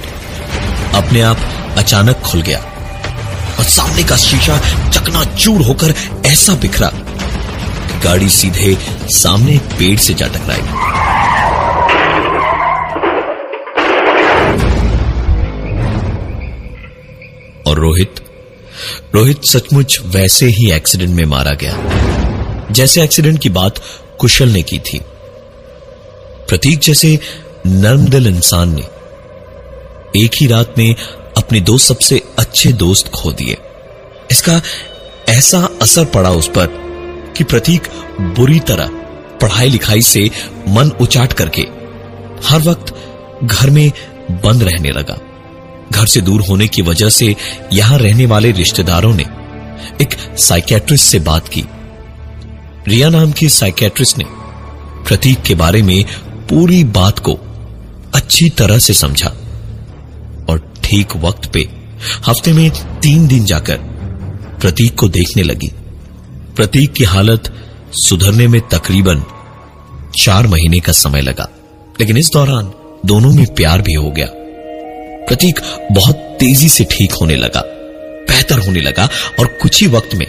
अपने 0.94 1.20
आप 1.22 1.38
अचानक 1.78 2.20
खुल 2.26 2.42
गया 2.42 2.58
और 3.58 3.64
सामने 3.66 4.04
का 4.04 4.16
शीशा 4.16 4.58
चकनाचूर 4.90 5.62
होकर 5.62 5.94
ऐसा 6.26 6.54
बिखरा। 6.54 6.90
गाड़ी 8.06 8.28
सीधे 8.28 8.76
सामने 9.02 9.58
पेड़ 9.58 9.98
से 9.98 10.14
जा 10.14 10.26
टकराई। 10.26 10.60
और 17.66 17.78
रोहित 17.78 18.14
रोहित 19.14 19.44
सचमुच 19.44 19.98
वैसे 20.04 20.46
ही 20.46 20.70
एक्सीडेंट 20.72 21.10
में 21.10 21.25
मारा 21.25 21.52
गया। 21.52 21.76
जैसे 22.70 23.02
एक्सीडेंट 23.02 23.42
की 23.42 23.48
बात 23.48 23.82
कुशल 24.18 24.48
ने 24.48 24.62
की 24.62 24.78
थी। 24.78 25.00
प्रतीक 26.48 26.78
जैसे 26.78 27.18
नर्मदिल 27.66 28.26
इंसान 28.26 28.75
ने 28.75 28.82
एक 30.25 30.30
ही 30.34 30.46
रात 30.46 30.75
में 30.78 30.94
अपने 31.36 31.60
दो 31.60 31.78
सबसे 31.78 32.22
अच्छे 32.38 32.72
दोस्त 32.72 33.08
खो 33.08 33.32
दिए। 33.32 33.56
इसका 34.30 34.62
ऐसा 35.28 35.68
असर 35.82 36.04
पड़ा 36.04 36.30
उस 36.30 36.48
पर 36.48 36.85
कि 37.36 37.44
प्रतीक 37.44 37.88
बुरी 38.36 38.60
तरह 38.60 38.90
पढ़ाई 39.40 39.68
लिखाई 39.68 40.02
से 40.02 40.30
मन 40.68 40.90
उचाट 41.00 41.32
करके 41.32 41.62
हर 42.48 42.62
वक्त 42.62 42.94
घर 43.44 43.70
में 43.70 43.90
बंद 44.44 44.62
रहने 44.62 44.90
लगा। 44.90 45.18
घर 45.92 46.06
से 46.06 46.20
दूर 46.20 46.40
होने 46.40 46.68
की 46.68 46.82
वजह 46.82 47.08
से 47.08 47.34
यहाँ 47.72 47.98
रहने 47.98 48.26
वाले 48.26 48.52
रिश्तेदारों 48.52 49.14
ने 49.14 49.24
एक 50.02 50.16
साइकेट्रिस्ट 50.38 51.04
से 51.04 51.18
बात 51.20 51.48
की। 51.48 51.64
रिया 52.88 53.08
नाम 53.08 53.32
की 53.32 53.48
साइकेट्रिस्ट 53.48 54.18
ने 54.18 54.24
प्रतीक 55.08 55.42
के 55.42 55.54
बारे 55.54 55.82
में 55.82 56.04
पूरी 56.48 56.82
बात 56.84 57.18
को 57.18 57.38
अच्छी 58.14 58.48
तरह 58.50 58.78
से 58.78 58.94
समझा 58.94 59.28
और 60.48 60.72
ठीक 60.84 61.16
वक्त 61.16 61.50
पे 61.52 61.68
हफ़्ते 62.28 62.52
में 62.52 62.70
तीन 63.00 63.26
दिन 63.26 63.44
जाकर 63.44 63.76
प्रतीक 64.60 64.94
को 64.94 65.08
देखने 65.08 65.42
लगी। 65.42 65.70
प्रतीक 66.56 66.92
की 66.92 67.04
हालत 67.04 67.52
सुधरने 67.92 68.46
में 68.48 68.60
तकरीबन 68.60 69.22
चार 70.18 70.46
महीने 70.46 70.80
का 70.80 70.92
समय 70.92 71.20
लगा। 71.20 71.48
लेकिन 72.00 72.16
इस 72.16 72.30
दौरान 72.32 72.72
दोनों 73.06 73.30
में 73.30 73.46
प्यार 73.54 73.82
भी 73.82 73.92
हो 73.92 74.10
गया। 74.10 74.26
प्रतीक 75.28 75.60
बहुत 75.92 76.16
तेज़ी 76.40 76.68
से 76.68 76.84
ठीक 76.84 77.12
होने 77.12 77.36
लगा, 77.36 77.62
बेहतर 78.28 78.58
होने 78.58 78.80
लगा 78.80 79.08
और 79.40 79.46
कुछ 79.62 79.80
ही 79.82 79.88
वक्त 79.88 80.14
में 80.14 80.26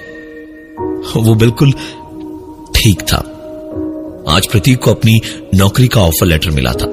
वो 1.16 1.36
बिल्कुल 1.36 1.72
ठीक 2.76 3.02
था। 3.02 3.18
आज 4.36 4.48
प्रतीक 4.48 4.80
को 4.80 4.92
अपनी 4.92 5.20
नौकरी 5.56 5.88
का 5.88 6.02
ऑफ़र 6.02 6.26
लेटर 6.26 6.50
मिला 6.50 6.72
था। 6.72 6.86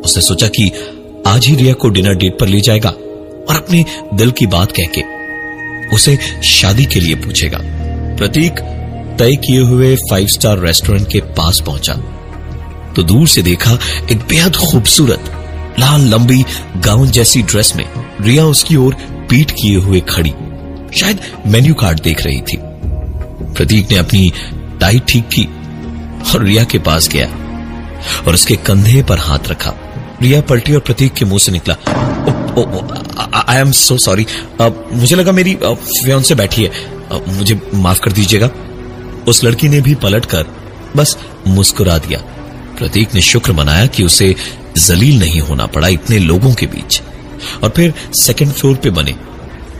उसने 0.00 0.22
सोचा 0.22 0.48
कि 0.48 0.70
आज 1.26 1.46
ही 1.46 1.54
रिया 1.56 1.72
को 1.72 1.88
डिनर 1.88 2.14
डेट 2.14 2.38
पर 2.40 2.46
ले 2.46 2.60
जाएगा 2.60 2.90
और 2.90 3.56
अपने 3.56 3.84
दिल 4.14 4.30
की 4.30 4.46
बात 4.46 4.72
कह 4.72 4.92
के 4.98 5.02
उसे 5.94 6.18
शादी 6.44 6.84
के 6.84 7.00
लिए 7.00 7.14
पूछेगा। 7.14 7.75
प्रतीक 8.16 8.60
तय 9.18 9.36
किए 9.36 9.60
हुए 9.60 9.94
फाइव 10.00 10.26
स्टार 10.26 10.58
रेस्टोरेंट 10.58 11.08
के 11.08 11.20
पास 11.32 11.60
पहुँचा। 11.66 11.94
तो 12.96 13.02
दूर 13.02 13.26
से 13.28 13.42
देखा 13.42 13.78
एक 14.12 14.18
बेहद 14.28 14.56
खूबसूरत, 14.56 15.32
लाल, 15.80 16.08
लंबी 16.08 16.44
गाउन 16.76 17.10
जैसी 17.10 17.42
ड्रेस 17.42 17.72
में 17.76 17.84
रिया 18.20 18.44
उसकी 18.46 18.76
ओर 18.76 18.94
पीठ 19.30 19.50
किए 19.52 19.76
हुए 19.76 20.00
खड़ी। 20.08 20.32
शायद 20.94 21.20
मेन्यू 21.46 21.74
कार्ड 21.74 22.00
देख 22.00 22.24
रही 22.24 22.40
थी। 22.42 22.58
प्रतीक 22.58 23.90
ने 23.92 23.98
अपनी 23.98 24.32
टाई 24.80 25.00
ठीक 25.08 25.28
की 25.28 25.44
और 26.34 26.44
रिया 26.44 26.64
के 26.64 26.78
पास 26.78 27.08
गया 27.08 27.26
और 28.26 28.34
उसके 28.34 28.56
कंधे 28.66 29.02
पर 29.02 29.18
हाथ 29.18 29.48
रखा। 29.48 29.74
रिया 30.22 30.40
पलटी 30.40 30.74
और 30.74 30.80
प्रतीक 30.80 31.12
के 31.12 31.24
मुँह 31.24 31.38
से 31.38 31.52
निकला। 31.52 31.74
आई 33.48 33.56
एम 33.56 33.70
सो 33.72 33.96
सॉरी 33.98 34.26
मुझे 34.60 35.16
लगा 35.16 35.32
मेरी 35.32 35.54
फ्योन 35.64 36.22
से 36.22 36.34
बैठी 36.34 36.64
है। 36.64 36.95
मुझे 37.12 37.60
माफ़ 37.74 38.00
कर 38.00 38.12
दीजिएगा। 38.12 38.50
उस 39.28 39.44
लड़की 39.44 39.68
ने 39.68 39.80
भी 39.80 39.94
पलटकर 39.94 40.46
बस 40.96 41.16
मुस्कुरा 41.46 41.98
दिया। 41.98 42.18
प्रतीक 42.78 43.14
ने 43.14 43.20
शुक्र 43.20 43.52
मनाया 43.52 43.86
कि 43.86 44.04
उसे 44.04 44.34
जलील 44.76 45.18
नहीं 45.18 45.40
होना 45.40 45.66
पड़ा 45.66 45.88
इतने 45.88 46.18
लोगों 46.18 46.54
के 46.54 46.66
बीच। 46.66 47.02
और 47.64 47.70
फिर 47.76 47.94
सेकंड 48.14 48.52
फ्लोर 48.52 48.76
पे 48.76 48.90
बने। 48.90 49.14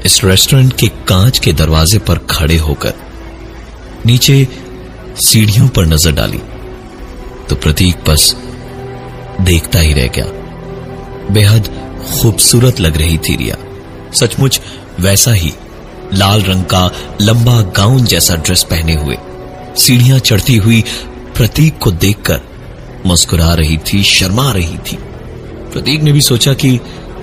इस 0.05 0.25
रेस्टोरेंट 0.25 0.77
के 0.77 0.89
कांच 0.89 1.39
के 1.39 1.53
दरवाजे 1.53 1.99
पर 1.99 2.19
खड़े 2.19 2.57
होकर 2.57 2.95
नीचे 4.07 4.49
सीढ़ियों 5.17 5.69
पर 5.69 5.87
नज़र 5.87 6.13
डाली। 6.13 6.39
तो 7.49 7.55
प्रतीक 7.55 7.97
बस 8.09 8.35
देखता 9.41 9.79
ही 9.79 9.93
रह 9.93 10.07
गया। 10.07 10.27
बेहद 11.31 11.69
खूबसूरत 12.13 12.81
लग 12.81 12.97
रही 12.97 13.19
थी 13.19 13.37
रिया। 13.37 13.57
सचमुच 14.13 14.61
वैसा 15.01 15.33
ही 15.33 15.53
लाल 16.15 16.43
रंग 16.43 16.65
का 16.65 16.91
लंबा 17.21 17.61
गाउन 17.77 18.05
जैसा 18.05 18.35
ड्रेस 18.37 18.63
पहने 18.63 18.95
हुए। 18.95 19.17
सीढ़ियाँ 19.77 20.19
चढ़ती 20.19 20.57
हुई 20.57 20.85
प्रतीक 21.37 21.79
को 21.79 21.91
देखकर 21.91 22.41
मुस्कुरा 23.07 23.55
रही 23.55 23.79
थी, 23.79 24.03
शर्मा 24.03 24.53
रही 24.53 24.79
थी। 24.79 24.97
प्रतीक 25.73 26.01
ने 26.01 26.13
भी 26.13 26.21
सोचा 26.21 26.55
कि 26.55 26.79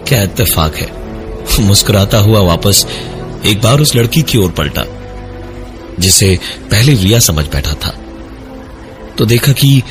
क्या 0.08 0.22
इत्तेफाक 0.24 0.76
है। 0.76 0.92
मुस्कुराता 1.60 2.18
हुआ 2.18 2.40
वापस 2.40 2.86
एक 3.46 3.62
बार 3.62 3.80
उस 3.80 3.96
लड़की 3.96 4.22
की 4.22 4.38
ओर 4.38 4.52
पलटा, 4.52 4.86
जिसे 6.00 6.40
पहले 6.72 6.94
रिया 6.94 7.20
समझ 7.20 7.46
बैठा 7.46 7.74
था। 7.74 7.94
तो 9.18 9.26
देखा 9.26 9.52
कि 9.52 9.84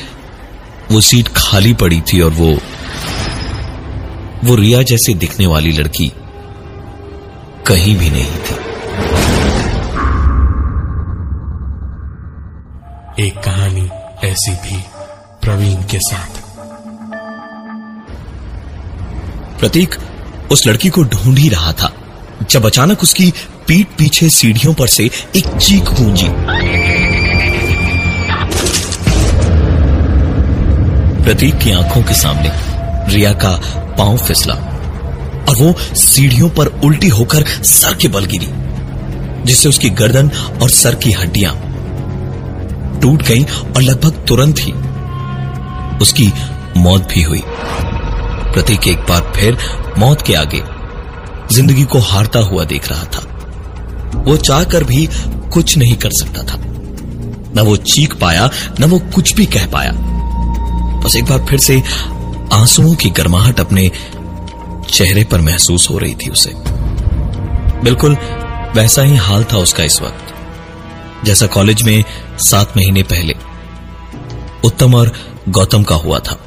वो 0.91 1.01
सीट 1.01 1.27
खाली 1.27 1.73
पड़ी 1.73 2.01
थी 2.01 2.21
और 2.21 2.31
वो 2.31 2.57
वो 4.43 4.55
रिया 4.55 4.81
जैसे 4.81 5.13
दिखने 5.13 5.47
वाली 5.47 5.71
लड़की 5.71 6.11
कहीं 7.67 7.97
भी 7.97 8.09
नहीं 8.09 8.25
थी। 8.25 8.62
एक 13.19 13.33
कहानी 13.37 13.89
ऐसी 14.27 14.51
भी 14.51 14.77
प्रवीण 15.41 15.81
के 15.83 15.97
साथ। 15.99 16.37
प्रतीक, 19.59 19.95
उस 20.51 20.65
लड़की 20.67 20.89
को 20.89 21.03
ढूंढ 21.03 21.37
ही 21.37 21.49
रहा 21.49 21.73
था, 21.73 21.91
जब 22.51 22.65
अचानक 22.65 23.03
उसकी 23.03 23.29
पीठ 23.67 23.87
पीछे 23.87 24.29
सीढ़ियों 24.29 24.73
पर 24.73 24.87
से 24.87 25.03
एक 25.35 25.47
चीख 25.57 25.89
गूंजी। 25.89 26.27
प्रतीक 31.23 31.57
की 31.57 31.71
आँखों 31.71 32.03
के 32.03 32.13
सामने 32.13 32.51
रिया 33.13 33.33
का 33.33 33.55
पाँव 33.97 34.17
फिसला 34.17 34.55
और 35.49 35.55
वो 35.55 35.73
सीढ़ियों 35.95 36.49
पर 36.49 36.67
उल्टी 36.83 37.07
होकर 37.07 37.43
सर 37.43 37.93
के 37.93 38.07
बल 38.07 38.25
गिरी, 38.25 38.49
जिससे 39.45 39.69
उसकी 39.69 39.89
गर्दन 39.89 40.31
और 40.61 40.69
सर 40.69 40.95
की 40.95 41.11
हड्डियाँ 41.11 41.72
टूट 43.03 43.21
गई 43.21 43.43
और 43.43 43.81
लगभग 43.81 44.25
तुरंत 44.27 44.59
ही 44.59 44.71
उसकी 45.99 46.31
मौत 46.77 47.07
भी 47.13 47.21
हुई। 47.21 47.41
प्रतीक 48.53 48.87
एक 48.87 48.99
बार 48.99 49.31
फिर 49.35 49.57
मौत 49.97 50.21
के 50.21 50.33
आगे 50.33 50.61
ज़िंदगी 51.51 51.83
को 51.83 51.99
हारता 52.01 52.39
हुआ 52.39 52.63
देख 52.65 52.89
रहा 52.89 53.03
था। 53.05 53.29
वो 54.27 54.37
चाहकर 54.37 54.83
भी 54.83 55.07
कुछ 55.53 55.77
नहीं 55.77 55.95
कर 55.95 56.11
सकता 56.11 56.43
था। 56.43 56.57
न 57.55 57.63
वो 57.65 57.75
चीख 57.77 58.15
पाया, 58.15 58.49
न 58.79 58.83
वो 58.83 58.99
कुछ 59.15 59.33
भी 59.35 59.45
कह 59.45 59.65
पाया। 59.67 59.91
बस 61.05 61.15
एक 61.15 61.25
बार 61.25 61.45
फिर 61.45 61.59
से 61.59 61.81
आंसुओं 62.53 62.95
की 62.95 63.09
गर्माहट 63.09 63.59
अपने 63.59 63.91
चेहरे 64.89 65.23
पर 65.23 65.41
महसूस 65.41 65.89
हो 65.89 65.97
रही 65.97 66.15
थी 66.15 66.29
उसे। 66.29 66.53
बिल्कुल 67.83 68.17
वैसा 68.75 69.01
ही 69.01 69.15
हाल 69.17 69.43
था 69.43 69.57
उसका 69.57 69.83
इस 69.83 70.01
वक्त। 70.01 70.32
जैसा 71.23 71.47
कॉलेज 71.47 71.81
में 71.81 72.03
सात 72.39 72.77
महीने 72.77 73.03
पहले। 73.03 73.35
उत्तम 74.63 74.95
और 74.95 75.11
गौतम 75.49 75.83
का 75.83 75.95
हुआ 75.95 76.19
था। 76.19 76.39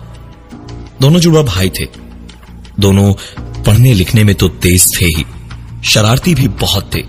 दोनों 1.01 1.21
जुड़वा 1.21 1.43
भाई 1.43 1.71
थे। 1.71 1.85
दोनों 2.81 3.13
पढ़ने 3.63 3.95
लिखने 3.95 4.25
में 4.25 4.35
तो 4.35 4.49
तेज 4.49 5.01
थे 5.01 5.07
ही। 5.07 5.25
शरारती 5.85 6.35
भी 6.35 6.49
बहुत 6.49 6.95
थे। 6.95 7.03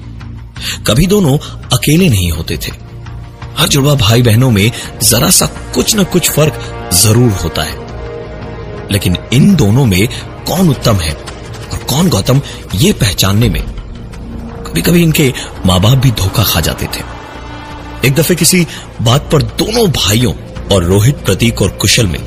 कभी 0.87 1.07
दोनों 1.07 1.37
अकेले 1.73 2.09
नहीं 2.09 2.31
होते 2.31 2.57
थे। 2.57 2.71
हर 3.57 3.67
जुड़वा 3.67 3.95
भाई 3.95 4.21
बहनों 4.21 4.51
में 4.51 4.71
जरा 5.03 5.29
सा 5.29 5.45
कुछ 5.45 5.95
न 5.95 6.03
कुछ 6.03 6.29
फ़र्क 6.29 6.59
ज़रूर 6.93 7.31
होता 7.31 7.63
है। 7.63 7.85
लेकिन 8.91 9.17
इन 9.33 9.55
दोनों 9.55 9.85
में 9.85 10.07
कौन 10.47 10.69
उत्तम 10.69 10.95
है 10.95 11.13
और 11.13 11.83
कौन 11.89 12.09
गौतम, 12.09 12.41
ये 12.75 12.93
पहचानने 12.93 13.49
में 13.49 13.61
कभी 14.63 14.81
कभी 14.81 15.03
इनके 15.03 15.33
माँ 15.65 15.79
बाप 15.81 15.97
भी 15.97 16.11
धोखा 16.11 16.43
खा 16.43 16.61
जाते 16.61 16.85
थे। 16.85 17.16
एक 18.05 18.13
दफे 18.13 18.35
किसी 18.35 18.67
बात 19.01 19.29
पर 19.31 19.41
दोनों 19.41 19.87
भाइयों 19.87 20.33
और 20.75 20.83
रोहित 20.83 21.15
प्रतीक 21.15 21.61
और 21.61 21.69
कुशल 21.69 22.07
में 22.07 22.19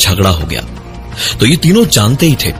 झगड़ा 0.00 0.30
हो 0.30 0.46
गया। 0.46 0.62
तो 1.40 1.46
ये 1.46 1.56
तीनों 1.56 1.86
जानते 1.86 2.26
ही 2.26 2.36
थे 2.44 2.52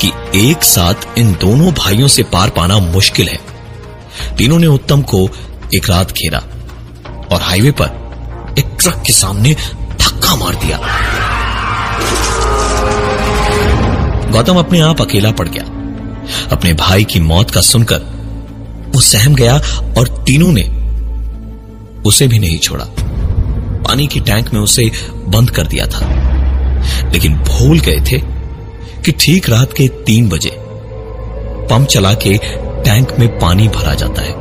कि 0.00 0.12
एक 0.50 0.64
साथ 0.64 1.18
इन 1.18 1.32
दोनों 1.32 1.72
भाइयों 1.72 2.08
से 2.08 2.22
पार 2.22 2.50
पाना 2.50 2.78
मुश्किल 2.78 3.28
है। 3.28 3.38
तीनों 4.36 4.58
ने 4.58 4.66
उत्तम 4.66 5.02
को 5.02 5.28
एक 5.74 5.90
रात 5.90 6.12
घेरा 6.12 6.38
और 7.32 7.42
हाईवे 7.42 7.70
पर 7.70 8.54
एक 8.58 8.76
ट्रक 8.80 9.02
के 9.06 9.12
सामने 9.12 9.54
धक्का 10.00 10.36
मार 10.36 10.54
दिया। 10.54 10.78
गौतम 14.30 14.56
अपने 14.56 14.80
आप 14.80 15.00
अकेला 15.00 15.30
पड़ 15.30 15.48
गया। 15.48 15.64
अपने 16.52 16.72
भाई 16.72 17.04
की 17.04 17.20
मौत 17.20 17.50
का 17.50 17.60
सुनकर 17.60 17.98
वो 18.94 19.00
सहम 19.00 19.34
गया 19.34 19.56
और 19.98 20.24
तीनों 20.26 20.52
ने 20.52 20.79
उसे 22.06 22.28
भी 22.28 22.38
नहीं 22.38 22.58
छोड़ा। 22.58 22.84
पानी 23.88 24.06
की 24.06 24.20
टैंक 24.20 24.54
में 24.54 24.60
उसे 24.60 24.90
बंद 25.26 25.50
कर 25.50 25.66
दिया 25.66 25.86
था। 25.86 26.30
लेकिन 27.12 27.36
भूल 27.36 27.80
गए 27.80 28.00
थे 28.00 28.18
कि 29.02 29.12
ठीक 29.12 29.48
रात 29.48 29.72
के 29.72 29.88
तीन 29.88 30.28
बजे 30.28 30.56
पंप 31.70 31.88
चला 31.88 32.14
के 32.14 32.38
टैंक 32.82 33.18
में 33.18 33.38
पानी 33.38 33.68
भरा 33.68 33.94
जाता 33.94 34.22
है। 34.22 34.32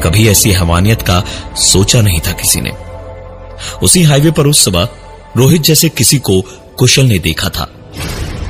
कभी 0.00 0.28
ऐसी 0.28 0.52
हवानियत 0.52 1.02
का 1.02 1.24
सोचा 1.56 2.00
नहीं 2.00 2.20
था 2.20 2.32
किसी 2.32 2.60
ने। 2.60 2.70
उसी 3.82 4.02
हाईवे 4.02 4.30
पर 4.30 4.46
उस 4.46 4.64
सुबह 4.64 4.88
रोहित 5.36 5.62
जैसे 5.62 5.88
किसी 5.88 6.18
को 6.18 6.42
कुशल 6.78 7.04
ने 7.04 7.18
देखा 7.18 7.48
था। 7.48 7.64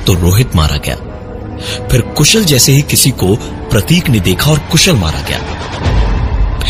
तो 0.07 0.13
रोहित 0.13 0.55
मारा 0.55 0.77
गया। 0.77 0.95
फिर 1.87 2.01
कुशल 2.01 2.43
जैसे 2.43 2.71
ही 2.71 2.81
किसी 2.81 3.11
को 3.11 3.35
प्रतीक 3.71 4.09
ने 4.09 4.19
देखा 4.19 4.51
और 4.51 4.59
कुशल 4.59 4.95
मारा 4.95 5.19
गया। 5.19 5.39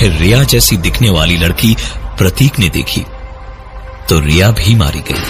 रिया 0.08 0.44
जैसी 0.44 0.78
दिखने 0.78 1.10
वाली 1.10 1.38
लड़की 1.38 1.76
प्रतीक 2.18 2.60
ने 2.60 2.70
देखी 2.70 3.02
तो 4.10 4.20
रिया 4.20 4.52
भी 4.52 4.76
मारी 4.76 5.00
गई। 5.00 5.22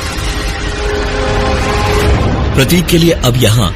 प्रतीक 2.55 2.85
के 2.85 2.97
लिए 2.97 3.11
अब 3.11 3.37
यहाँ, 3.37 3.75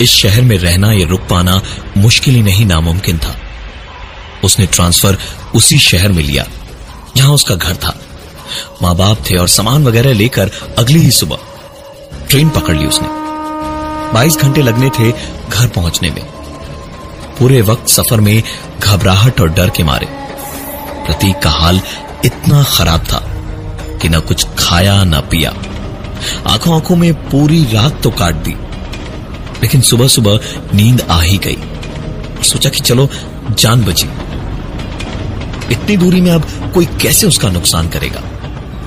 इस 0.00 0.10
शहर 0.10 0.42
में 0.42 0.58
रहना 0.58 0.92
या 0.92 1.06
रुक 1.06 1.20
पाना 1.20 1.62
मुश्किल 1.96 2.34
ही 2.34 2.42
नहीं 2.42 2.66
नामुमकिन 2.66 3.18
था। 3.18 3.36
उसने 4.44 4.66
ट्रांसफ़र 4.66 5.18
उसी 5.54 5.78
शहर 5.78 6.12
में 6.12 6.22
लिया, 6.22 6.46
जहाँ 7.16 7.32
उसका 7.32 7.54
घर 7.54 7.74
था। 7.74 8.00
माँ 8.82 8.96
बाप 8.96 9.18
थे 9.30 9.36
और 9.36 9.48
सामान 9.48 9.84
वगैरह 9.84 10.12
लेकर 10.12 10.50
अगली 10.78 10.98
ही 10.98 11.10
सुबह 11.10 11.38
ट्रेन 12.30 12.48
पकड़ 12.48 12.76
ली 12.76 12.86
उसने। 12.86 13.08
22 14.12 14.36
घंटे 14.36 14.62
लगने 14.62 14.90
थे 14.90 15.12
घर 15.48 15.66
पहुँचने 15.66 16.10
में। 16.10 16.35
पूरे 17.38 17.60
वक्त 17.60 17.88
सफ़र 17.88 18.20
में 18.20 18.42
घबराहट 18.82 19.40
और 19.40 19.48
डर 19.48 19.70
के 19.70 19.82
मारे। 19.82 20.06
प्रतीक 21.06 21.38
का 21.38 21.50
हाल 21.50 21.80
इतना 22.24 22.62
खराब 22.62 23.00
था 23.00 23.18
कि 24.02 24.08
न 24.08 24.20
कुछ 24.20 24.46
खाया, 24.58 25.04
न 25.04 25.20
पिया। 25.20 25.50
आँखों 26.46 26.74
आँखों 26.74 26.96
में 26.96 27.14
पूरी 27.14 27.64
रात 27.64 28.02
तो 28.02 28.10
काट 28.10 28.34
दी। 28.34 28.54
लेकिन 29.62 29.80
सुबह 29.80 30.08
सुबह 30.08 30.40
नींद 30.74 31.00
आ 31.00 31.20
ही 31.20 31.38
गई। 31.38 31.56
सोचा 32.42 32.70
कि 32.70 32.80
चलो, 32.80 33.08
जान 33.50 33.84
बची। 33.84 34.06
इतनी 35.72 35.96
दूरी 35.96 36.20
में 36.20 36.30
अब 36.30 36.72
कोई 36.74 36.86
कैसे 36.86 37.26
उसका 37.26 37.48
नुकसान 37.48 37.88
करेगा? 37.88 38.20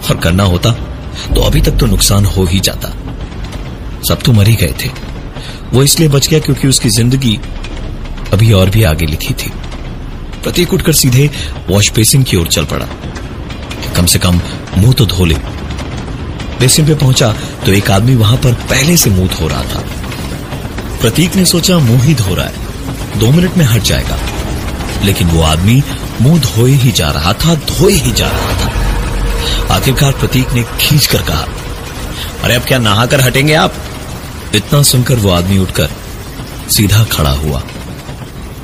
और 0.10 0.18
करना 0.18 0.44
होता 0.44 0.72
तो 1.36 1.42
अभी 1.42 1.62
तक 1.62 1.72
तो 1.72 1.86
नुकसान 1.86 2.26
हो 2.26 2.46
ही 2.46 2.60
जाता। 2.60 2.90
सब 4.08 4.22
तो 4.22 4.32
मर 4.32 4.48
ही 4.48 4.56
गए 4.56 4.74
थे। 4.86 4.90
वो 5.74 5.84
इसलिए 5.84 6.10
बच 6.10 6.28
गया 6.28 6.40
क्योंकि 6.40 6.68
उसकी 6.68 6.90
ज़िंदगी 6.90 7.40
अभी 8.34 8.52
और 8.52 8.70
भी 8.70 8.84
आगे 8.84 9.06
लिखी 9.06 9.34
थी। 9.34 9.52
प्रतीक 10.44 10.74
उठकर 10.74 10.94
सीधे 10.94 11.30
वॉश 11.70 11.92
बेसिन 11.92 12.24
की 12.24 12.38
ओर 12.38 12.48
चल 12.48 12.66
पड़ा। 12.66 12.86
कम 13.96 14.06
से 14.06 14.20
कम 14.20 14.42
मुँह 14.78 14.94
तो 14.94 15.06
धो 15.06 15.26
ले। 15.26 15.36
बेसिन 16.60 16.88
पे 16.88 16.96
पहुँचा 16.96 17.36
तो 17.66 17.72
एक 17.74 17.92
आदमी 17.92 18.16
वहाँ 18.16 18.38
पर 18.38 18.54
पहले 18.54 18.98
से 18.98 19.10
मुँह 19.10 19.28
धो 19.28 19.48
रहा 19.48 19.64
था। 19.64 19.84
प्रतीक 21.02 21.36
ने 21.36 21.46
सोचा 21.46 21.78
मुँह 21.78 22.04
ही 22.04 22.16
धो 22.16 22.36
रहा 22.36 22.46
है। 22.46 22.54
दो 23.20 23.32
मिनट 23.32 23.58
में 23.58 23.66
हट 23.66 23.82
जाएगा। 23.82 24.18
लेकिन 25.04 25.28
वो 25.28 25.42
आदमी 25.42 25.84
मुँह 26.22 26.40
धोए 26.40 26.72
ही 26.72 26.92
जा 26.92 27.12
रहा 27.12 27.34
था, 27.34 27.56
धोए 27.56 27.94
ही 27.94 28.12
जा 28.12 28.28
रहा 28.28 28.66
था। 28.66 28.80
आखिरकार 29.76 30.12
प्रतीक 30.12 30.54
ने 30.54 30.64
खींच 30.80 31.06
कर 31.06 31.22
कहा, 31.22 31.46
अरे, 32.44 32.56
अब 32.56 32.62
क्या 32.62 32.78
नहाकर 32.78 33.22
हटेंगे 33.22 33.54
आप? 33.54 33.74
इतना 34.56 34.84
सुनकर 34.84 35.16
वो 35.16 35.30
आदमी 35.30 35.58
उठकर 35.58 35.90
सीधा 36.70 37.04
खड़ा 37.04 37.32
हुआ। 37.32 37.64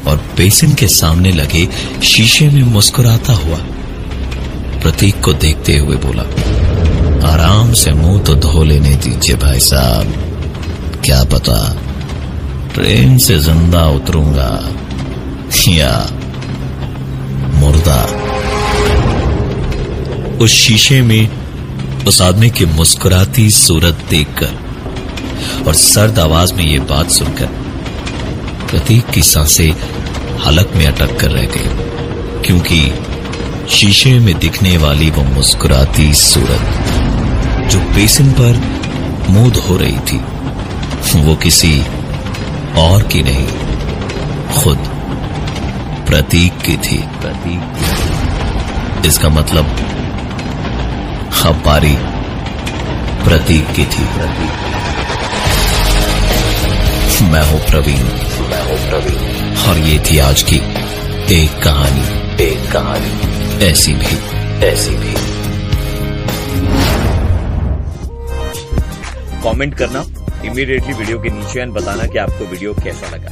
और 0.07 0.17
बेसिन 0.37 0.73
के 0.73 0.87
सामने 0.87 1.31
लगे 1.31 1.67
शीशे 2.03 2.49
में 2.49 2.63
मुस्कुराता 2.63 3.33
हुआ। 3.35 3.57
प्रतीक 4.81 5.21
को 5.23 5.33
देखते 5.35 5.77
हुए 5.77 5.95
बोला, 5.97 6.23
आराम 7.29 7.73
से 7.73 7.91
मुँह 7.93 8.21
तो 8.23 8.35
धो 8.35 8.63
लेने 8.63 8.95
दीजिए 8.95 9.35
भाई 9.35 9.59
साहब। 9.61 11.01
क्या 11.05 11.23
पता 11.23 11.57
ट्रेन 12.73 13.17
से 13.17 13.37
ज़िंदा 13.39 13.87
उतरूँगा 13.89 14.51
या 15.69 15.95
मुर्दा। 17.53 18.01
उस 20.37 20.51
शीशे 20.53 21.01
में 21.01 22.05
उस 22.07 22.21
आदमी 22.21 22.49
की 22.49 22.65
मुस्कुराती 22.65 23.49
सूरत 23.51 24.05
देखकर 24.09 25.63
और 25.67 25.73
सर्द 25.73 26.19
आवाज़ 26.19 26.53
में 26.53 26.63
यह 26.65 26.83
बात 26.89 27.09
सुनकर 27.11 27.49
प्रतीक 28.69 29.09
की 29.09 29.21
साँसें 29.23 29.71
हलक 30.37 30.71
में 30.75 30.85
अटक 30.85 31.19
कर 31.19 31.31
रह 31.31 31.45
गई, 31.47 31.69
क्योंकि 32.41 32.79
शीशे 33.69 34.13
में 34.19 34.33
दिखने 34.39 34.75
वाली 34.77 35.09
वो 35.11 35.23
मुस्कुराती 35.25 36.13
सूरत, 36.13 37.69
जो 37.71 37.79
बेसिन 37.95 38.31
पर 38.31 38.61
मुँह 39.29 39.49
धो 39.51 39.77
रही 39.77 39.99
थी, 40.09 40.19
वो 41.17 41.35
किसी 41.35 41.73
और 42.77 43.03
की 43.03 43.21
नहीं, 43.23 43.47
खुद 44.53 44.77
प्रतीक 46.07 46.57
की 46.57 46.77
थी। 46.79 46.97
प्रतीक 47.21 49.05
इसका 49.05 49.29
मतलब 49.29 49.65
अब 51.45 51.61
बारी 51.65 51.95
प्रतीक 53.23 53.73
की 53.75 53.85
थी। 53.85 54.05
मैं 57.23 57.43
हूँ 57.43 57.59
प्रवीण। 57.67 58.64
और 58.75 59.77
ये 59.77 59.99
थी 59.99 60.17
आज 60.19 60.41
की 60.43 60.55
एक 61.35 61.51
कहानी। 61.63 62.43
एक 62.43 62.71
कहानी। 62.71 63.11
ऐसी 63.65 63.93
भी 63.93 64.15
ऐसी 64.65 64.95
भी। 64.95 65.13
कमेंट 69.43 69.75
करना 69.75 70.03
इमीडिएटली 70.45 70.93
वीडियो 70.93 71.19
के 71.19 71.29
नीचे 71.29 71.61
एंड 71.61 71.73
बताना 71.73 72.05
कि 72.05 72.17
आपको 72.17 72.45
वीडियो 72.45 72.73
कैसा 72.73 73.15
लगा। 73.15 73.29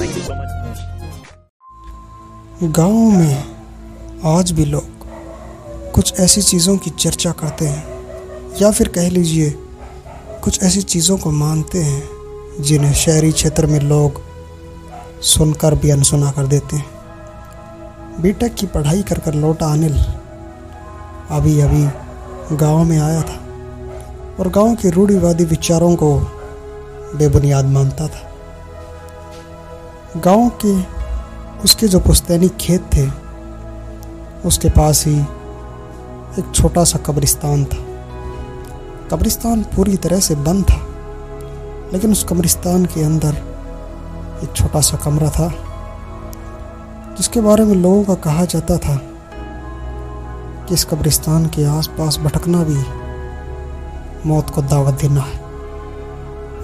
थैंक 0.00 0.16
यू 0.16 0.22
सो 0.22 0.32
मच 0.32 0.50
गाँव 2.78 3.10
में 3.10 3.44
आज 4.36 4.50
भी 4.50 4.64
लोग 4.64 4.86
कुछ 5.92 6.20
ऐसी 6.20 6.42
चीज़ों 6.42 6.76
की 6.76 6.90
चर्चा 6.90 7.32
करते 7.32 7.64
हैं 7.64 7.84
या 8.62 8.70
फिर 8.70 8.88
कह 8.88 9.08
लीजिए 9.10 9.50
कुछ 10.42 10.62
ऐसी 10.62 10.82
चीज़ों 10.82 11.16
को 11.18 11.30
मानते 11.30 11.78
हैं 11.78 12.02
जिन्हें 12.62 12.94
शहरी 12.94 13.32
क्षेत्र 13.32 13.66
में 13.66 13.80
लोग 13.80 14.24
सुनकर 15.22 15.74
भी 15.74 15.90
अनसुना 15.90 16.30
कर 16.30 16.46
देते 16.46 16.76
हैं। 16.76 16.86
बीटेक 18.22 18.54
की 18.54 18.66
पढ़ाई 18.66 19.02
कर 19.02 19.18
कर 19.18 19.34
लौटा 19.34 19.66
अनिल। 19.66 19.96
अभी 21.30 21.60
अभी 21.60 22.56
गाँव 22.56 22.84
में 22.84 22.98
आया 22.98 23.22
था 23.22 23.38
और 24.40 24.48
गाँव 24.48 24.74
के 24.74 24.90
रूढ़िवादी 24.90 25.44
विचारों 25.44 25.94
को 25.96 26.18
बेबुनियाद 27.16 27.64
मानता 27.64 28.06
था। 28.08 28.22
गाँव 30.16 30.48
के 30.64 30.74
उसके 31.62 31.88
जो 31.88 32.00
पुश्तैनी 32.00 32.48
खेत 32.48 32.82
थे, 32.94 33.08
उसके 34.48 34.68
पास 34.68 35.06
ही 35.06 35.18
एक 36.38 36.52
छोटा 36.54 36.84
सा 36.84 36.98
कब्रिस्तान 36.98 37.64
था। 37.64 37.84
कब्रिस्तान 39.10 39.62
पूरी 39.76 39.96
तरह 39.96 40.20
से 40.20 40.34
बंद 40.34 40.64
था, 40.64 40.80
लेकिन 41.92 42.12
उस 42.12 42.24
कब्रिस्तान 42.28 42.84
के 42.84 43.02
अंदर 43.02 43.55
एक 44.42 44.52
छोटा 44.56 44.80
सा 44.80 44.96
कमरा 44.96 45.30
था, 45.30 45.48
जिसके 47.16 47.40
बारे 47.40 47.64
में 47.64 47.74
लोगों 47.74 48.02
का 48.04 48.14
कहा 48.22 48.44
जाता 48.44 48.76
था 48.78 48.96
कि 50.68 50.74
इस 50.74 50.84
कब्रिस्तान 50.84 51.46
के 51.46 51.64
आसपास 51.68 52.18
भटकना 52.18 52.62
भी 52.64 52.82
मौत 54.28 54.50
को 54.50 54.62
दावत 54.62 54.94
देना 54.94 55.20
है। 55.20 55.44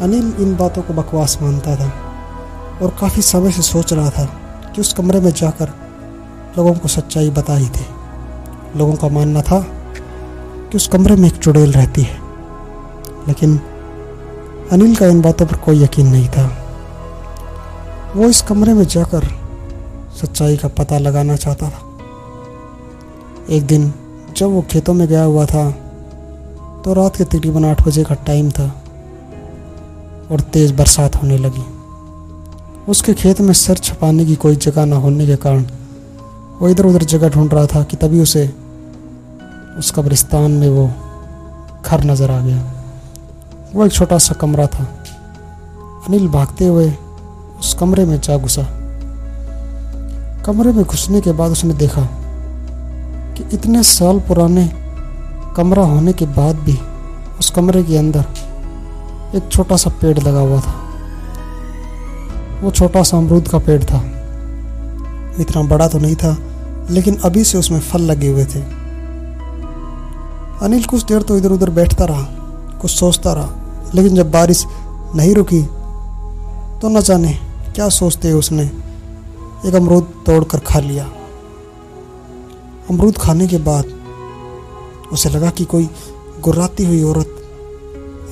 अनिल 0.00 0.32
इन 0.40 0.56
बातों 0.56 0.82
को 0.82 0.94
बकवास 0.94 1.38
मानता 1.42 1.76
था 1.76 1.90
और 2.82 2.96
काफ़ी 3.00 3.22
समय 3.22 3.52
से 3.52 3.62
सोच 3.62 3.92
रहा 3.92 4.10
था 4.10 4.24
कि 4.74 4.80
उस 4.80 4.92
कमरे 4.92 5.20
में 5.20 5.30
जाकर 5.30 5.72
लोगों 6.58 6.74
को 6.74 6.88
सच्चाई 6.88 7.30
बताई 7.30 7.66
थी। 7.66 7.86
लोगों 8.76 8.94
का 8.94 9.08
मानना 9.08 9.42
था 9.42 9.60
कि 9.60 10.76
उस 10.76 10.86
कमरे 10.88 11.16
में 11.16 11.28
एक 11.28 11.36
चुड़ैल 11.36 11.72
रहती 11.72 12.02
है, 12.02 12.18
लेकिन 13.28 13.60
अनिल 14.72 14.96
का 14.96 15.06
इन 15.06 15.20
बातों 15.22 15.46
पर 15.46 15.56
कोई 15.56 15.82
यकीन 15.82 16.06
नहीं 16.06 16.28
था। 16.28 16.46
वो 18.16 18.28
इस 18.28 18.40
कमरे 18.42 18.72
में 18.74 18.84
जाकर 18.84 19.24
सच्चाई 20.16 20.56
का 20.56 20.68
पता 20.68 20.98
लगाना 20.98 21.36
चाहता 21.36 21.68
था। 21.70 21.82
एक 23.50 23.66
दिन 23.66 23.92
जब 24.36 24.46
वो 24.46 24.62
खेतों 24.62 24.94
में 24.94 25.06
गया 25.08 25.22
हुआ 25.24 25.44
था 25.46 25.70
तो 26.84 26.94
रात 26.94 27.16
के 27.16 27.24
तकरीबन 27.24 27.64
आठ 27.64 27.86
बजे 27.86 28.04
का 28.04 28.14
टाइम 28.26 28.50
था 28.50 28.66
और 30.30 30.40
तेज़ 30.52 30.72
बरसात 30.74 31.16
होने 31.16 31.38
लगी। 31.38 31.64
उसके 32.88 33.14
खेत 33.14 33.40
में 33.40 33.52
सर 33.52 33.76
छपाने 33.78 34.24
की 34.24 34.36
कोई 34.36 34.56
जगह 34.56 34.84
ना 34.84 34.96
होने 34.96 35.26
के 35.26 35.36
कारण 35.36 35.64
वो 36.60 36.68
इधर 36.68 36.86
उधर 36.86 37.04
जगह 37.04 37.28
ढूंढ 37.28 37.54
रहा 37.54 37.66
था 37.66 37.82
कि 37.82 37.96
तभी 37.96 38.20
उसे 38.20 38.46
उस 39.78 39.90
कब्रिस्तान 39.90 40.50
में 40.50 40.68
वो 40.68 40.86
घर 41.86 42.04
नज़र 42.04 42.30
आ 42.30 42.40
गया। 42.40 42.62
वो 43.74 43.86
एक 43.86 43.92
छोटा 43.92 44.18
सा 44.18 44.34
कमरा 44.34 44.66
था। 44.66 44.84
अनिल 46.08 46.28
भागते 46.28 46.66
हुए 46.66 46.90
उस 47.62 47.72
कमरे 47.74 48.04
में 48.04 48.20
जा 48.20 48.36
घुसा। 48.36 48.62
कमरे 50.46 50.72
में 50.72 50.84
घुसने 50.84 51.20
के 51.20 51.32
बाद 51.32 51.50
उसने 51.50 51.74
देखा 51.74 52.02
कि 53.36 53.44
इतने 53.54 53.82
साल 53.82 54.18
पुराने 54.20 54.66
कमरा 55.56 55.82
होने 55.84 56.12
के 56.12 56.26
बाद 56.28 56.56
भी 56.58 56.78
उस 57.38 57.50
कमरे 57.50 57.82
के 57.82 57.96
अंदर 57.96 58.24
एक 59.34 59.48
छोटा 59.52 59.76
सा 59.76 59.90
पेड़ 60.00 60.18
लगा 60.18 60.40
हुआ 60.40 60.60
था। 60.60 60.74
वो 62.62 62.70
छोटा 62.70 63.02
सा 63.02 63.16
अमरूद 63.16 63.48
का 63.48 63.58
पेड़ 63.58 63.82
था। 63.84 64.00
इतना 65.40 65.62
बड़ा 65.68 65.88
तो 65.88 65.98
नहीं 65.98 66.16
था, 66.16 66.36
लेकिन 66.90 67.16
अभी 67.24 67.44
से 67.44 67.58
उसमें 67.58 67.80
फल 67.80 68.02
लगे 68.02 68.28
हुए 68.28 68.44
थे। 68.44 68.60
अनिल 70.62 70.84
कुछ 70.84 71.04
देर 71.04 71.22
तो 71.22 71.36
इधर 71.36 71.52
उधर 71.52 71.70
बैठता 71.70 72.04
रहा, 72.04 72.22
कुछ 72.80 72.90
सोचता 72.90 73.32
रहा, 73.32 73.48
लेकिन 73.94 74.14
जब 74.16 74.30
बारिश 74.30 74.64
नहीं 75.16 75.34
रुकी 75.34 75.62
तो 76.82 76.88
न 76.88 77.00
जाने 77.00 77.38
क्या 77.74 77.88
सोचते 77.88 78.32
उसने? 78.32 78.62
एक 79.66 79.74
अमरूद 79.74 80.22
तोड़कर 80.26 80.58
खा 80.58 80.78
लिया। 80.78 81.04
अमरूद 82.90 83.18
खाने 83.18 83.48
के 83.48 83.58
बाद 83.58 83.84
उसे 85.12 85.30
लगा 85.30 85.50
कि 85.50 85.64
कोई 85.64 85.90
गुर्राती 86.40 86.84
हुई 86.84 87.02
औरत 87.02 87.28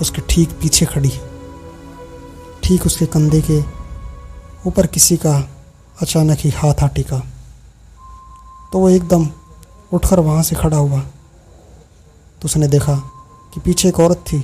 उसके 0.01 0.23
ठीक 0.31 0.51
पीछे 0.51 0.87
खड़ी 0.87 1.09
है। 1.09 1.21
ठीक 2.63 2.87
उसके 2.87 3.07
कंधे 3.07 3.43
के 3.51 3.61
ऊपर 4.69 4.87
किसी 4.87 5.17
का 5.17 5.51
अचानक 6.03 6.39
ही 6.39 6.51
हाथ 6.51 6.75
आ 6.83 6.87
टिका। 6.87 7.19
तो 8.73 8.79
वो 8.79 8.89
एकदम 8.89 9.29
उठकर 9.93 10.21
वहाँ 10.21 10.43
से 10.43 10.57
खड़ा 10.57 10.77
हुआ। 10.77 11.01
तो 12.41 12.45
उसने 12.45 12.69
देखा 12.69 12.95
कि 13.55 13.61
पीछे 13.61 13.89
एक 13.89 14.01
औरत 14.01 14.17
थी, 14.17 14.39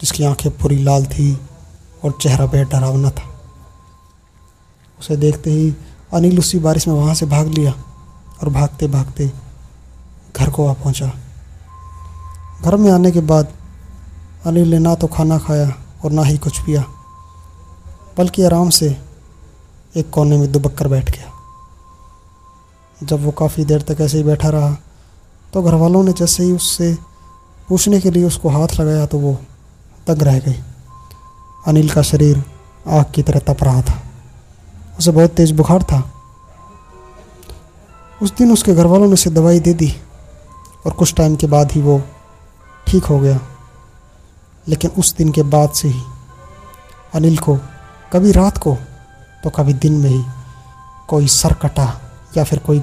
जिसकी 0.00 0.24
आँखें 0.24 0.58
पूरी 0.58 0.82
लाल 0.82 1.06
थी 1.06 1.40
और 2.04 2.18
चेहरा 2.20 2.46
बेहद 2.46 2.68
डरावना 2.68 3.10
था। 3.10 3.29
उसे 5.00 5.16
देखते 5.16 5.50
ही 5.50 5.74
अनिल 6.12 6.38
उसी 6.38 6.58
बारिश 6.58 6.86
में 6.88 6.94
वहाँ 6.94 7.14
से 7.14 7.26
भाग 7.26 7.48
लिया 7.48 7.72
और 8.42 8.48
भागते 8.50 8.86
भागते 8.88 9.30
घर 10.36 10.50
को 10.50 10.66
आ 10.68 10.72
पहुँचा। 10.74 11.12
घर 12.62 12.76
में 12.76 12.90
आने 12.92 13.10
के 13.12 13.20
बाद 13.22 13.52
अनिल 14.46 14.70
ने 14.70 14.78
ना 14.78 14.94
तो 14.94 15.06
खाना 15.06 15.38
खाया 15.38 15.72
और 16.04 16.12
ना 16.12 16.22
ही 16.22 16.36
कुछ 16.38 16.58
पिया, 16.60 16.84
बल्कि 18.18 18.42
आराम 18.42 18.70
से 18.70 18.96
एक 19.94 20.10
कोने 20.10 20.36
में 20.38 20.50
दुबक 20.52 20.74
कर 20.74 20.88
बैठ 20.88 21.10
गया। 21.10 21.30
जब 23.00 23.24
वो 23.24 23.30
काफ़ी 23.32 23.64
देर 23.64 23.82
तक 23.82 24.00
ऐसे 24.00 24.16
ही 24.18 24.24
बैठा 24.24 24.48
रहा 24.48 24.76
तो 25.52 25.62
घर 25.62 25.74
वालों 25.74 26.02
ने 26.04 26.12
जैसे 26.12 26.42
ही 26.42 26.52
उससे 26.52 26.96
पूछने 27.68 28.00
के 28.00 28.10
लिए 28.10 28.24
उसको 28.24 28.48
हाथ 28.48 28.80
लगाया 28.80 29.06
तो 29.06 29.18
वो 29.18 29.38
तग 30.06 30.22
रह 30.22 30.38
गई। 30.38 30.60
अनिल 31.66 31.90
का 31.90 32.02
शरीर 32.02 32.42
आग 32.88 33.04
की 33.14 33.22
तरह 33.22 33.40
तप 33.48 33.64
रहा 33.64 33.82
था। 33.82 34.00
उसे 35.00 35.10
बहुत 35.10 35.30
तेज़ 35.30 35.52
बुखार 35.54 35.82
था। 35.82 35.98
उस 38.22 38.32
दिन 38.36 38.52
उसके 38.52 38.72
घर 38.74 38.86
वालों 38.86 39.06
ने 39.06 39.12
उसे 39.12 39.30
दवाई 39.30 39.60
दे 39.60 39.72
दी 39.74 39.88
और 40.86 40.92
कुछ 40.92 41.14
टाइम 41.14 41.36
के 41.36 41.46
बाद 41.46 41.72
ही 41.72 41.80
वो 41.82 42.00
ठीक 42.86 43.04
हो 43.04 43.18
गया। 43.18 43.38
लेकिन 44.66 44.90
उस 44.90 45.14
दिन 45.16 45.30
के 45.32 45.42
बाद 45.44 45.70
से 45.70 45.88
ही, 45.88 46.02
अनिल 47.14 47.38
को, 47.38 47.56
कभी 48.12 48.32
रात 48.32 48.58
को 48.58 48.76
तो 49.44 49.50
कभी 49.50 49.72
दिन 49.74 49.92
में 49.92 50.10
ही 50.10 50.22
कोई 51.08 51.26
सर 51.26 51.52
कटा 51.54 51.86
या 52.36 52.44
फिर 52.44 52.58
कोई, 52.58 52.82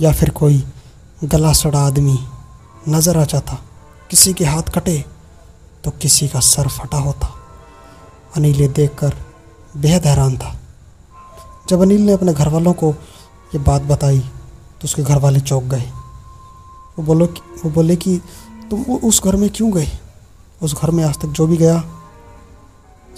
या 0.00 0.12
फिर 0.12 0.30
कोई 0.30 0.62
गला 1.24 1.52
सड़ा 1.52 1.78
आदमी 1.78 2.18
नज़र 2.88 3.18
आ 3.18 3.24
जाता। 3.24 3.58
किसी 4.10 4.32
के 4.32 4.44
हाथ 4.44 4.70
कटे 4.74 5.04
तो 5.84 5.90
किसी 5.92 6.28
का 6.28 6.40
सर 6.40 6.68
फटा 6.68 6.98
होता। 6.98 7.32
अनिल 8.36 8.60
ये 8.60 8.68
देखकर 8.70 9.16
बेहद 9.76 10.06
हैरान 10.06 10.36
था। 10.38 10.54
जब 11.66 11.80
अनिल 11.82 12.00
ने 12.00 12.12
अपने 12.12 12.32
घर 12.32 12.48
वालों 12.48 12.72
को 12.72 12.90
ये 13.54 13.58
बात 13.60 13.82
बताई 13.82 14.18
तो 14.20 14.84
उसके 14.84 15.02
घर 15.02 15.18
वाले 15.18 15.40
चौंक 15.40 15.64
गए। 15.64 15.90
वो 16.98 17.04
बोलो 17.04 17.26
वो 17.64 17.70
बोले 17.70 17.96
कि, 17.96 18.20
तुम 18.70 18.82
उस 18.82 19.22
घर 19.24 19.36
में 19.36 19.48
क्यों 19.50 19.72
गए? 19.72 19.88
उस 20.62 20.74
घर 20.74 20.90
में 20.90 21.02
आज 21.04 21.18
तक 21.18 21.28
जो 21.28 21.46
भी 21.46 21.56
गया, 21.56 21.82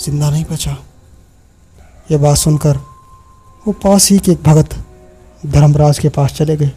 ज़िंदा 0.01 0.31
नहीं 0.31 0.45
बचा। 0.45 0.77
ये 2.11 2.19
बात 2.19 2.37
सुनकर 2.37 2.77
वो 3.67 3.73
पास 3.75 4.11
ही 4.11 4.19
के 4.19 4.33
एक 4.33 4.43
भगत 4.43 4.75
धर्मराज 5.47 5.99
के 5.99 6.09
पास 6.09 6.33
चले 6.33 6.57
गए। 6.57 6.73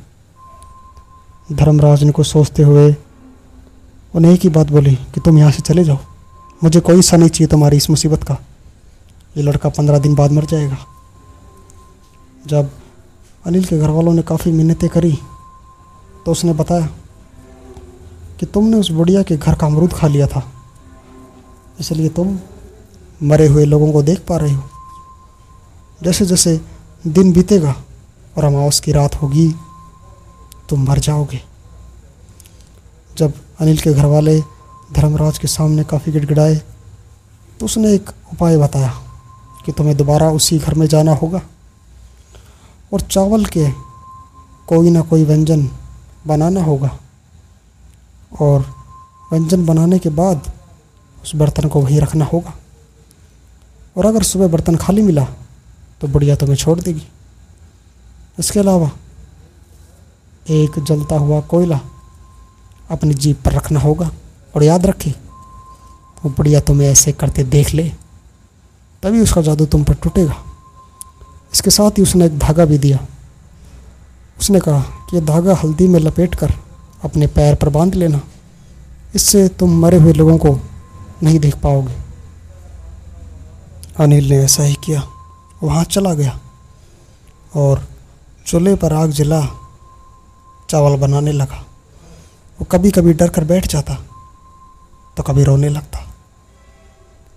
धर्मराज 1.50 2.04
ने 2.04 2.12
कुछ 2.12 2.28
सोचते 2.28 2.64
हुए 2.64 2.96
उन्हें 4.14 4.34
एक 4.34 4.42
ही 4.42 4.50
बात 4.50 4.68
बोली 4.68 4.96
कि, 4.96 5.22
तुम 5.22 5.38
यहाँ 5.38 5.52
से 5.52 5.62
चले 5.64 5.84
जाओ। 5.84 5.98
मुझे 6.62 6.80
कोई 6.80 7.02
सा 7.02 7.18
नहीं 7.18 7.30
चाहिए 7.30 7.48
तुम्हारी 7.48 7.78
इस 7.78 7.90
मुसीबत 7.90 8.24
का। 8.24 8.38
ये 9.38 9.44
लड़का 9.44 9.70
पंद्रह 9.70 10.00
दिन 10.00 10.16
बाद 10.16 10.32
मर 10.32 10.46
जाएगा। 10.46 10.78
जब 12.50 12.70
अनिल 13.46 13.66
के 13.66 13.78
घर 13.78 13.90
वालों 13.90 14.14
ने 14.14 14.22
काफ़ी 14.22 14.52
मिन्नतें 14.52 14.90
करी 14.90 15.12
तो 16.26 16.32
उसने 16.32 16.54
बताया 16.54 16.88
कि 18.40 18.46
तुमने 18.46 18.78
उस 18.78 18.90
बुढ़िया 18.92 19.22
के 19.24 19.38
घर 19.38 19.56
का 19.56 19.68
अमरूद 19.68 19.94
खा 19.94 20.08
लिया 20.08 20.28
था। 20.28 20.44
इसलिए 21.80 22.10
तुम 22.10 22.38
मरे 23.22 23.48
हुए 23.48 23.66
लोगों 23.66 23.92
को 23.94 24.02
देख 24.04 24.20
पा 24.28 24.38
रहे 24.38 24.54
हो। 24.54 24.64
जैसे 26.02 26.26
जैसे 26.26 26.60
दिन 27.08 27.32
बीतेगा 27.34 27.76
और 28.38 28.44
अमावस 28.44 28.80
की 28.80 28.92
रात 28.92 29.16
होगी, 29.16 29.50
तुम 30.70 30.88
मर 30.90 31.00
जाओगे। 31.00 31.42
जब 33.18 33.34
अनिल 33.60 33.78
के 33.78 33.94
घर 33.94 34.06
वाले 34.06 34.40
धर्मराज 34.94 35.38
के 35.38 35.48
सामने 35.50 35.84
काफ़ी 35.84 36.12
गिड़गिड़ाए 36.12 36.56
तो 37.60 37.66
उसने 37.66 37.94
एक 37.94 38.10
उपाय 38.34 38.58
बताया 38.58 38.92
कि 39.66 39.72
तुम्हें 39.72 39.96
दोबारा 39.98 40.30
उसी 40.32 40.58
घर 40.60 40.74
में 40.74 40.88
जाना 40.88 41.14
होगा। 41.14 41.42
और 42.92 43.02
चावल 43.02 43.46
के 43.48 43.70
कोई 44.68 44.90
ना 44.90 45.02
कोई 45.02 45.24
व्यंजन 45.26 45.70
बनाना 46.28 46.64
होगा। 46.64 46.98
और 48.42 48.62
व्यंजन 49.32 49.66
बनाने 49.66 50.00
के 50.00 50.10
बाद 50.12 50.52
उस 51.24 51.36
बर्तन 51.36 51.68
को 51.68 51.82
वहीं 51.82 52.00
रखना 52.02 52.26
होगा। 52.26 52.54
और 53.98 54.06
अगर 54.06 54.24
सुबह 54.24 54.48
बर्तन 54.48 54.76
खाली 54.76 55.02
मिला 55.02 55.26
तो 56.02 56.08
बुढ़िया 56.08 56.36
तुम्हें 56.36 56.56
छोड़ 56.58 56.80
देगी। 56.80 57.08
इसके 58.40 58.60
अलावा 58.60 58.92
एक 60.46 60.80
जलता 60.80 61.18
हुआ 61.18 61.40
कोयला 61.42 61.80
अपनी 62.90 63.14
जीप 63.14 63.42
पर 63.46 63.54
रखना 63.54 63.80
होगा 63.80 64.10
और 64.56 64.64
याद 64.64 64.86
रखे, 64.86 65.10
वो 66.22 66.30
बुढ़िया 66.30 66.60
तुम्हें 66.60 66.88
ऐसे 66.90 67.12
करते 67.12 67.44
देख 67.46 67.74
ले, 67.74 67.92
तभी 69.04 69.22
उसका 69.22 69.42
जादू 69.42 69.66
तुम 69.66 69.84
पर 69.84 69.94
टूटेगा। 69.94 70.36
इसके 71.54 71.70
साथ 71.70 71.98
ही 71.98 72.04
उसने 72.04 72.26
एक 72.26 72.38
धागा 72.40 72.66
भी 72.66 72.78
दिया। 72.78 73.00
उसने 74.40 74.60
कहा 74.60 74.80
कि 74.80 75.16
यह 75.18 75.26
धागा 75.26 75.56
हल्दी 75.56 75.88
में 75.88 76.00
लपेट 76.00 76.36
कर 76.36 76.54
अपने 77.04 77.28
पैर 77.28 77.56
पर 77.56 77.70
बाँध 77.70 77.96
लेना। 77.96 78.22
इससे 79.16 79.48
तुम 79.50 79.80
मरे 79.82 79.98
हुए 79.98 80.14
लोगों 80.14 80.38
को 80.38 80.60
नहीं 81.24 81.40
देख 81.40 81.56
पाओगे। 81.56 81.96
अनिल 84.00 84.30
ने 84.30 84.38
ऐसा 84.38 84.64
ही 84.64 84.74
किया। 84.74 85.04
वहाँ 85.64 85.84
चला 85.84 86.14
गया 86.14 86.40
और 87.56 87.88
चूल्हे 88.48 88.76
पर 88.76 88.94
आग 88.94 89.12
जला, 89.12 89.42
चावल 90.70 90.98
बनाने 90.98 91.32
लगा। 91.32 91.66
वो 92.60 92.66
कभी 92.66 92.92
कभी 92.92 93.14
डर 93.14 93.30
कर 93.30 93.44
बैठ 93.44 93.68
जाता 93.68 93.96
तो 95.18 95.24
कभी 95.24 95.44
रोने 95.44 95.70
लगता। 95.70 96.00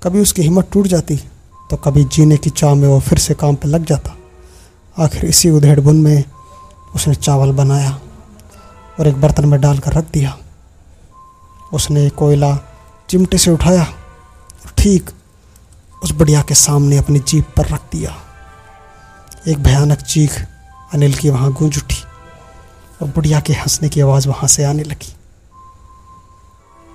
कभी 0.03 0.21
उसकी 0.21 0.43
हिम्मत 0.43 0.69
टूट 0.73 0.87
जाती 0.87 1.17
तो 1.73 1.77
कभी 1.77 2.05
जीने 2.05 2.37
की 2.37 2.51
चाह 2.51 2.75
में 2.75 2.89
वो 2.89 3.01
फिर 3.01 3.19
से 3.19 3.35
काम 3.35 3.55
पर 3.55 3.69
लग 3.69 3.85
जाता। 3.85 4.17
आखिर 5.05 5.25
इसी 5.25 5.51
उधेड़ 5.51 5.81
बुन 5.81 5.97
में 5.97 6.25
उसने 6.95 7.15
चावल 7.15 7.53
बनाया 7.53 8.01
और 9.01 9.09
एक 9.09 9.21
बर्तन 9.21 9.49
में 9.49 9.61
डालकर 9.61 9.93
रख 9.93 10.05
दिया। 10.13 10.39
उसने 11.73 12.11
कोयला 12.11 12.59
चिमटे 13.11 13.39
से 13.39 13.51
उठाया। 13.51 13.83
और 14.67 14.71
ठीक 14.79 15.11
उस 16.05 16.13
बढ़िया 16.13 16.43
के 16.43 16.55
सामने 16.55 16.97
अपनी 16.97 17.19
जीप 17.19 17.47
पर 17.57 17.67
रख 17.67 17.81
दिया। 17.93 18.17
एक 19.49 19.63
भयानक 19.63 19.99
चीख 19.99 20.47
अनिल 20.95 21.15
की 21.15 21.31
वहाँ 21.31 21.53
गूंज 21.53 21.79
उठी 21.79 22.05
और 23.03 23.09
बुढ़िया 23.09 23.41
के 23.41 23.53
हंसने 23.53 23.89
की 23.89 24.01
आवाज़ 24.01 24.29
वहाँ 24.29 24.49
से 24.49 24.65
आने 24.65 24.83
लगी। 24.83 25.17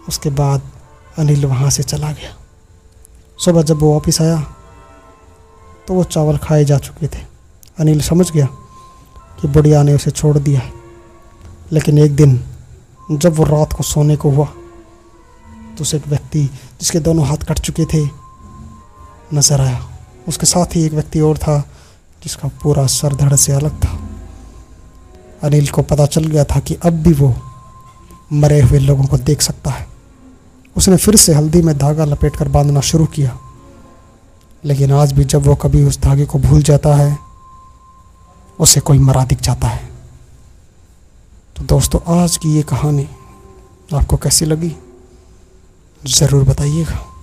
उसके 0.07 0.29
बाद 0.29 0.61
अनिल 1.17 1.45
वहाँ 1.45 1.69
से 1.69 1.83
चला 1.83 2.11
गया। 2.11 2.35
सुबह 3.39 3.61
जब 3.61 3.79
वो 3.79 3.93
वापस 3.93 4.21
आया 4.21 4.53
तो 5.87 5.93
वो 5.93 6.03
चावल 6.03 6.37
खाए 6.37 6.65
जा 6.65 6.77
चुके 6.77 7.07
थे। 7.07 7.25
अनिल 7.79 8.01
समझ 8.01 8.31
गया 8.31 8.45
कि 9.39 9.47
बुढ़िया 9.47 9.83
ने 9.83 9.93
उसे 9.93 10.11
छोड़ 10.11 10.37
दिया 10.37 10.59
है। 10.59 10.71
लेकिन 11.71 11.97
एक 11.97 12.15
दिन, 12.15 12.39
जब 13.11 13.35
वो 13.35 13.43
रात 13.43 13.73
को 13.73 13.83
सोने 13.83 14.15
को 14.15 14.29
हुआ 14.29 14.45
तो 15.77 15.81
उसे 15.81 15.97
एक 15.97 16.07
व्यक्ति 16.07 16.43
जिसके 16.79 16.99
दोनों 16.99 17.25
हाथ 17.27 17.45
कट 17.49 17.59
चुके 17.59 17.85
थे, 17.85 18.03
नज़र 19.33 19.61
आया। 19.61 19.81
उसके 20.27 20.45
साथ 20.45 20.75
ही 20.75 20.83
एक 20.85 20.93
व्यक्ति 20.93 21.19
और 21.19 21.37
था, 21.37 21.59
जिसका 22.23 22.47
पूरा 22.63 22.85
सर 22.87 23.15
धड़ 23.15 23.35
से 23.35 23.53
अलग 23.53 23.77
था। 23.83 23.97
अनिल 25.43 25.67
को 25.67 25.81
पता 25.81 26.05
चल 26.05 26.25
गया 26.25 26.43
था 26.43 26.59
कि 26.59 26.77
अब 26.85 26.93
भी 26.93 27.13
वो 27.13 27.33
मरे 28.33 28.61
हुए 28.61 28.79
लोगों 28.79 29.05
को 29.05 29.17
देख 29.17 29.41
सकता 29.41 29.71
है। 29.71 29.85
उसने 30.75 30.97
फिर 30.97 31.15
से 31.15 31.33
हल्दी 31.33 31.61
में 31.61 31.77
धागा 31.77 32.05
लपेट 32.05 32.35
कर 32.35 32.47
बांधना 32.47 32.81
शुरू 32.81 33.05
किया। 33.05 33.37
लेकिन 34.65 34.91
आज 34.91 35.11
भी 35.11 35.23
जब 35.23 35.45
वो 35.45 35.55
कभी 35.55 35.83
उस 35.83 35.99
धागे 35.99 36.25
को 36.25 36.39
भूल 36.39 36.61
जाता 36.61 36.95
है, 36.95 37.17
उसे 38.59 38.79
कोई 38.79 38.99
मरा 38.99 39.23
दिख 39.25 39.41
जाता 39.41 39.67
है। 39.67 39.89
तो 41.57 41.63
दोस्तों, 41.63 42.23
आज 42.23 42.37
की 42.37 42.55
ये 42.55 42.63
कहानी 42.63 43.07
आपको 43.93 44.17
कैसी 44.17 44.45
लगी? 44.45 44.75
ज़रूर 46.07 46.43
बताइएगा। 46.43 47.16